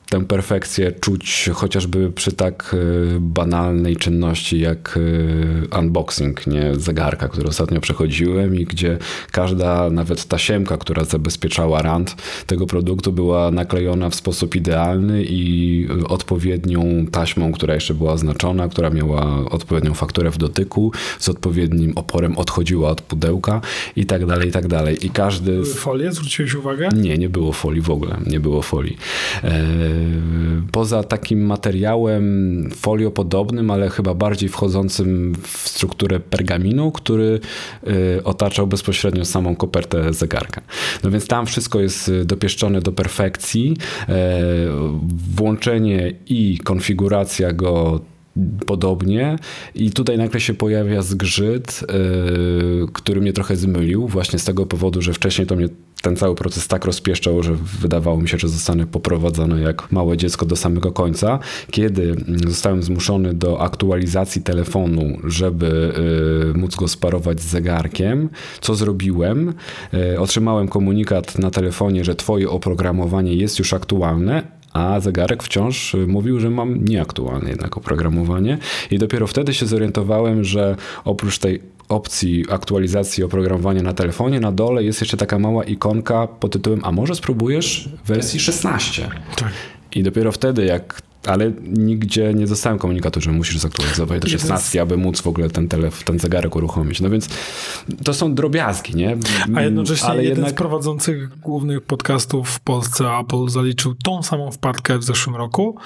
[0.08, 2.76] tę perfekcję czuć chociażby przy tak
[3.16, 4.98] e, banalnej czynności jak
[5.72, 8.98] e, unboxing, nie zegarka, który ostatnio przechodziłem i gdzie
[9.30, 17.06] każda, nawet tasiemka, która zabezpieczała rand tego produktu była naklejona w sposób idealny i odpowiednią
[17.10, 22.90] taśmą, która jeszcze była oznaczona, która miała odpowiednią fakturę w dotyku, z odpowiednim oporem odchodziła
[22.90, 23.60] od pudełka
[23.96, 25.06] i tak dalej, i tak dalej.
[25.06, 25.52] I każdy...
[25.52, 26.12] Były folie?
[26.12, 26.88] Zwróciłeś uwagę?
[26.96, 28.96] Nie, nie było folii w ogóle, nie było folii.
[29.44, 29.96] E
[30.72, 37.40] poza takim materiałem foliopodobnym, ale chyba bardziej wchodzącym w strukturę pergaminu, który
[37.88, 40.60] y, otaczał bezpośrednio samą kopertę zegarka.
[41.04, 43.76] No więc tam wszystko jest dopieszczone do perfekcji.
[45.34, 48.00] Włączenie i konfiguracja go
[48.66, 49.36] podobnie
[49.74, 51.80] i tutaj nagle się pojawia zgrzyt,
[52.80, 55.68] yy, który mnie trochę zmylił właśnie z tego powodu, że wcześniej to mnie
[56.06, 60.46] ten cały proces tak rozpieszczał, że wydawało mi się, że zostanę poprowadzony jak małe dziecko
[60.46, 61.38] do samego końca.
[61.70, 65.92] Kiedy zostałem zmuszony do aktualizacji telefonu, żeby
[66.46, 68.28] yy, móc go sparować z zegarkiem,
[68.60, 69.54] co zrobiłem?
[69.92, 74.42] Yy, otrzymałem komunikat na telefonie, że twoje oprogramowanie jest już aktualne,
[74.72, 78.58] a zegarek wciąż y, mówił, że mam nieaktualne jednak oprogramowanie
[78.90, 84.84] i dopiero wtedy się zorientowałem, że oprócz tej opcji aktualizacji oprogramowania na telefonie, na dole
[84.84, 89.08] jest jeszcze taka mała ikonka pod tytułem a może spróbujesz wersji 16?
[89.36, 89.52] Tak.
[89.94, 94.96] I dopiero wtedy, jak ale nigdzie nie dostałem komunikatu, że musisz zaktualizować do 16, aby
[94.96, 97.00] móc w ogóle ten, telef, ten zegarek uruchomić.
[97.00, 97.28] No więc
[98.04, 99.16] to są drobiazgi, nie?
[99.54, 100.50] A jednocześnie ale jeden jednak...
[100.50, 105.76] z prowadzących głównych podcastów w Polsce, Apple, zaliczył tą samą wpadkę w zeszłym roku,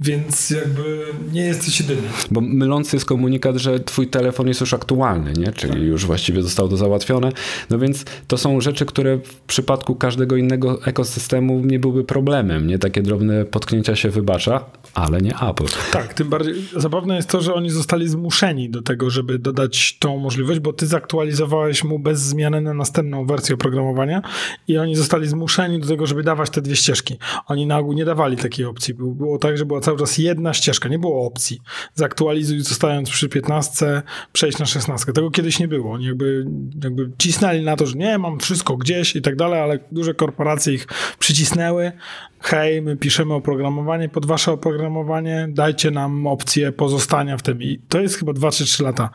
[0.00, 2.08] więc jakby nie jesteś jedyny.
[2.30, 5.52] Bo mylący jest komunikat, że twój telefon jest już aktualny, nie?
[5.52, 5.82] Czyli tak.
[5.82, 7.32] już właściwie zostało to załatwione.
[7.70, 12.78] No więc to są rzeczy, które w przypadku każdego innego ekosystemu nie byłyby problemem, nie?
[12.78, 15.64] Takie drobne potknięcia się wybacza, ale nie Apple.
[15.92, 20.18] Tak, tym bardziej zabawne jest to, że oni zostali zmuszeni do tego, żeby dodać tą
[20.18, 24.22] możliwość, bo ty zaktualizowałeś mu bez zmiany na następną wersję oprogramowania
[24.68, 27.18] i oni zostali zmuszeni do tego, żeby dawać te dwie ścieżki.
[27.46, 28.94] Oni na ogół nie dawali takiej opcji.
[28.94, 31.60] Było tak, że była cały czas jedna ścieżka, nie było opcji.
[31.94, 35.12] Zaktualizuj zostając przy 15, przejść na 16.
[35.12, 35.92] Tego kiedyś nie było.
[35.92, 36.46] Oni jakby,
[36.82, 40.74] jakby cisnęli na to, że nie, mam wszystko gdzieś i tak dalej, ale duże korporacje
[40.74, 40.86] ich
[41.18, 41.92] przycisnęły,
[42.40, 47.62] hej, my piszemy oprogramowanie pod wasze oprogramowanie, dajcie nam opcję pozostania w tym.
[47.62, 49.10] I to jest chyba 2 czy 3 lata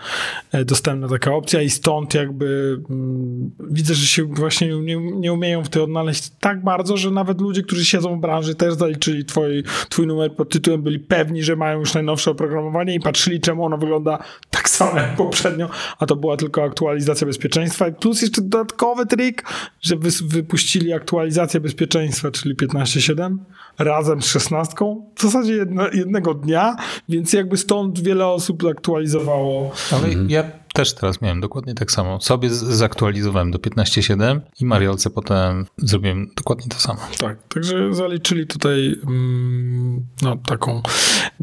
[0.52, 5.64] e, dostępna taka opcja i stąd jakby mm, widzę, że się właśnie nie, nie umieją
[5.64, 9.64] w tym odnaleźć tak bardzo, że nawet ludzie, którzy siedzą w branży też zaliczyli twój,
[9.90, 13.78] twój numer pod tytułem, byli pewni, że mają już najnowsze oprogramowanie i patrzyli, czemu ono
[13.78, 17.92] wygląda tak samo jak poprzednio, a to była tylko aktualizacja bezpieczeństwa.
[17.92, 19.44] Plus jeszcze dodatkowy trik,
[19.82, 23.38] że wy, wypuścili aktualizację bezpieczeństwa, czyli 15.7
[23.80, 26.76] razem z szesnastką w zasadzie jedno, jednego dnia,
[27.10, 29.72] więc jakby stąd wiele osób aktualizowało.
[29.92, 30.30] Ale mhm.
[30.30, 32.22] ja też teraz miałem dokładnie tak samo.
[32.22, 37.00] Sobie zaktualizowałem do 15.7 i Mariolce potem zrobiłem dokładnie to samo.
[37.20, 40.82] Tak, także zaliczyli tutaj mm, no, taką,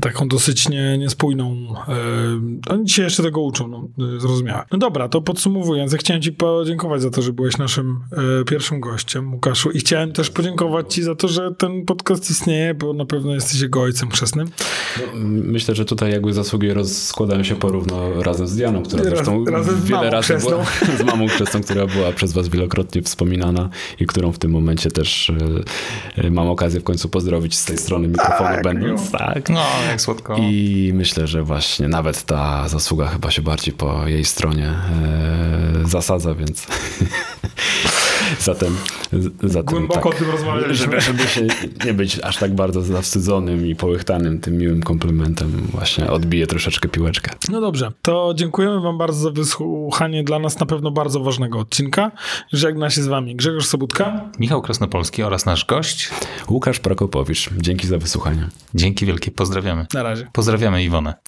[0.01, 1.74] taką dosyć nie, niespójną.
[1.89, 4.64] E, oni dzisiaj jeszcze tego uczą, no, zrozumiałem.
[4.72, 8.01] No dobra, to podsumowując, ja chciałem ci podziękować za to, że byłeś naszym
[8.41, 12.74] e, pierwszym gościem, Łukaszu, i chciałem też podziękować ci za to, że ten podcast istnieje,
[12.74, 14.49] bo na pewno jesteś jego ojcem chrzestnym.
[14.99, 19.80] No, myślę, że tutaj jakby zasługi rozkładają się porówno razem z Dianą, która zresztą razem
[19.80, 20.64] z wiele razy była,
[20.98, 23.68] z mamą chrzestną, która była przez was wielokrotnie wspominana
[24.00, 25.32] i którą w tym momencie też
[26.16, 29.10] e, mam okazję w końcu pozdrowić z tej strony mikrofonu tak, będąc.
[29.10, 29.50] Tak.
[29.50, 30.36] No, jak słodko.
[30.40, 36.34] I myślę, że właśnie nawet ta zasługa chyba się bardziej po jej stronie e, zasadza,
[36.34, 36.66] więc
[38.40, 38.76] Zatem,
[39.42, 40.74] zatem Głęboko tak, o tym rozmawialiśmy.
[40.74, 41.46] Żeby, żeby się
[41.84, 47.30] nie być aż tak bardzo zawstydzonym i połychtanym tym miłym komplementem, właśnie odbije troszeczkę piłeczkę.
[47.48, 52.10] No dobrze, to dziękujemy wam bardzo za wysłuchanie dla nas na pewno bardzo ważnego odcinka.
[52.52, 56.10] Żegna się z wami Grzegorz Sobutka, Michał Krasnopolski oraz nasz gość
[56.48, 57.50] Łukasz Prokopowicz.
[57.56, 58.48] Dzięki za wysłuchanie.
[58.74, 59.86] Dzięki wielkie, pozdrawiamy.
[59.94, 60.30] Na razie.
[60.32, 61.14] Pozdrawiamy Iwonę.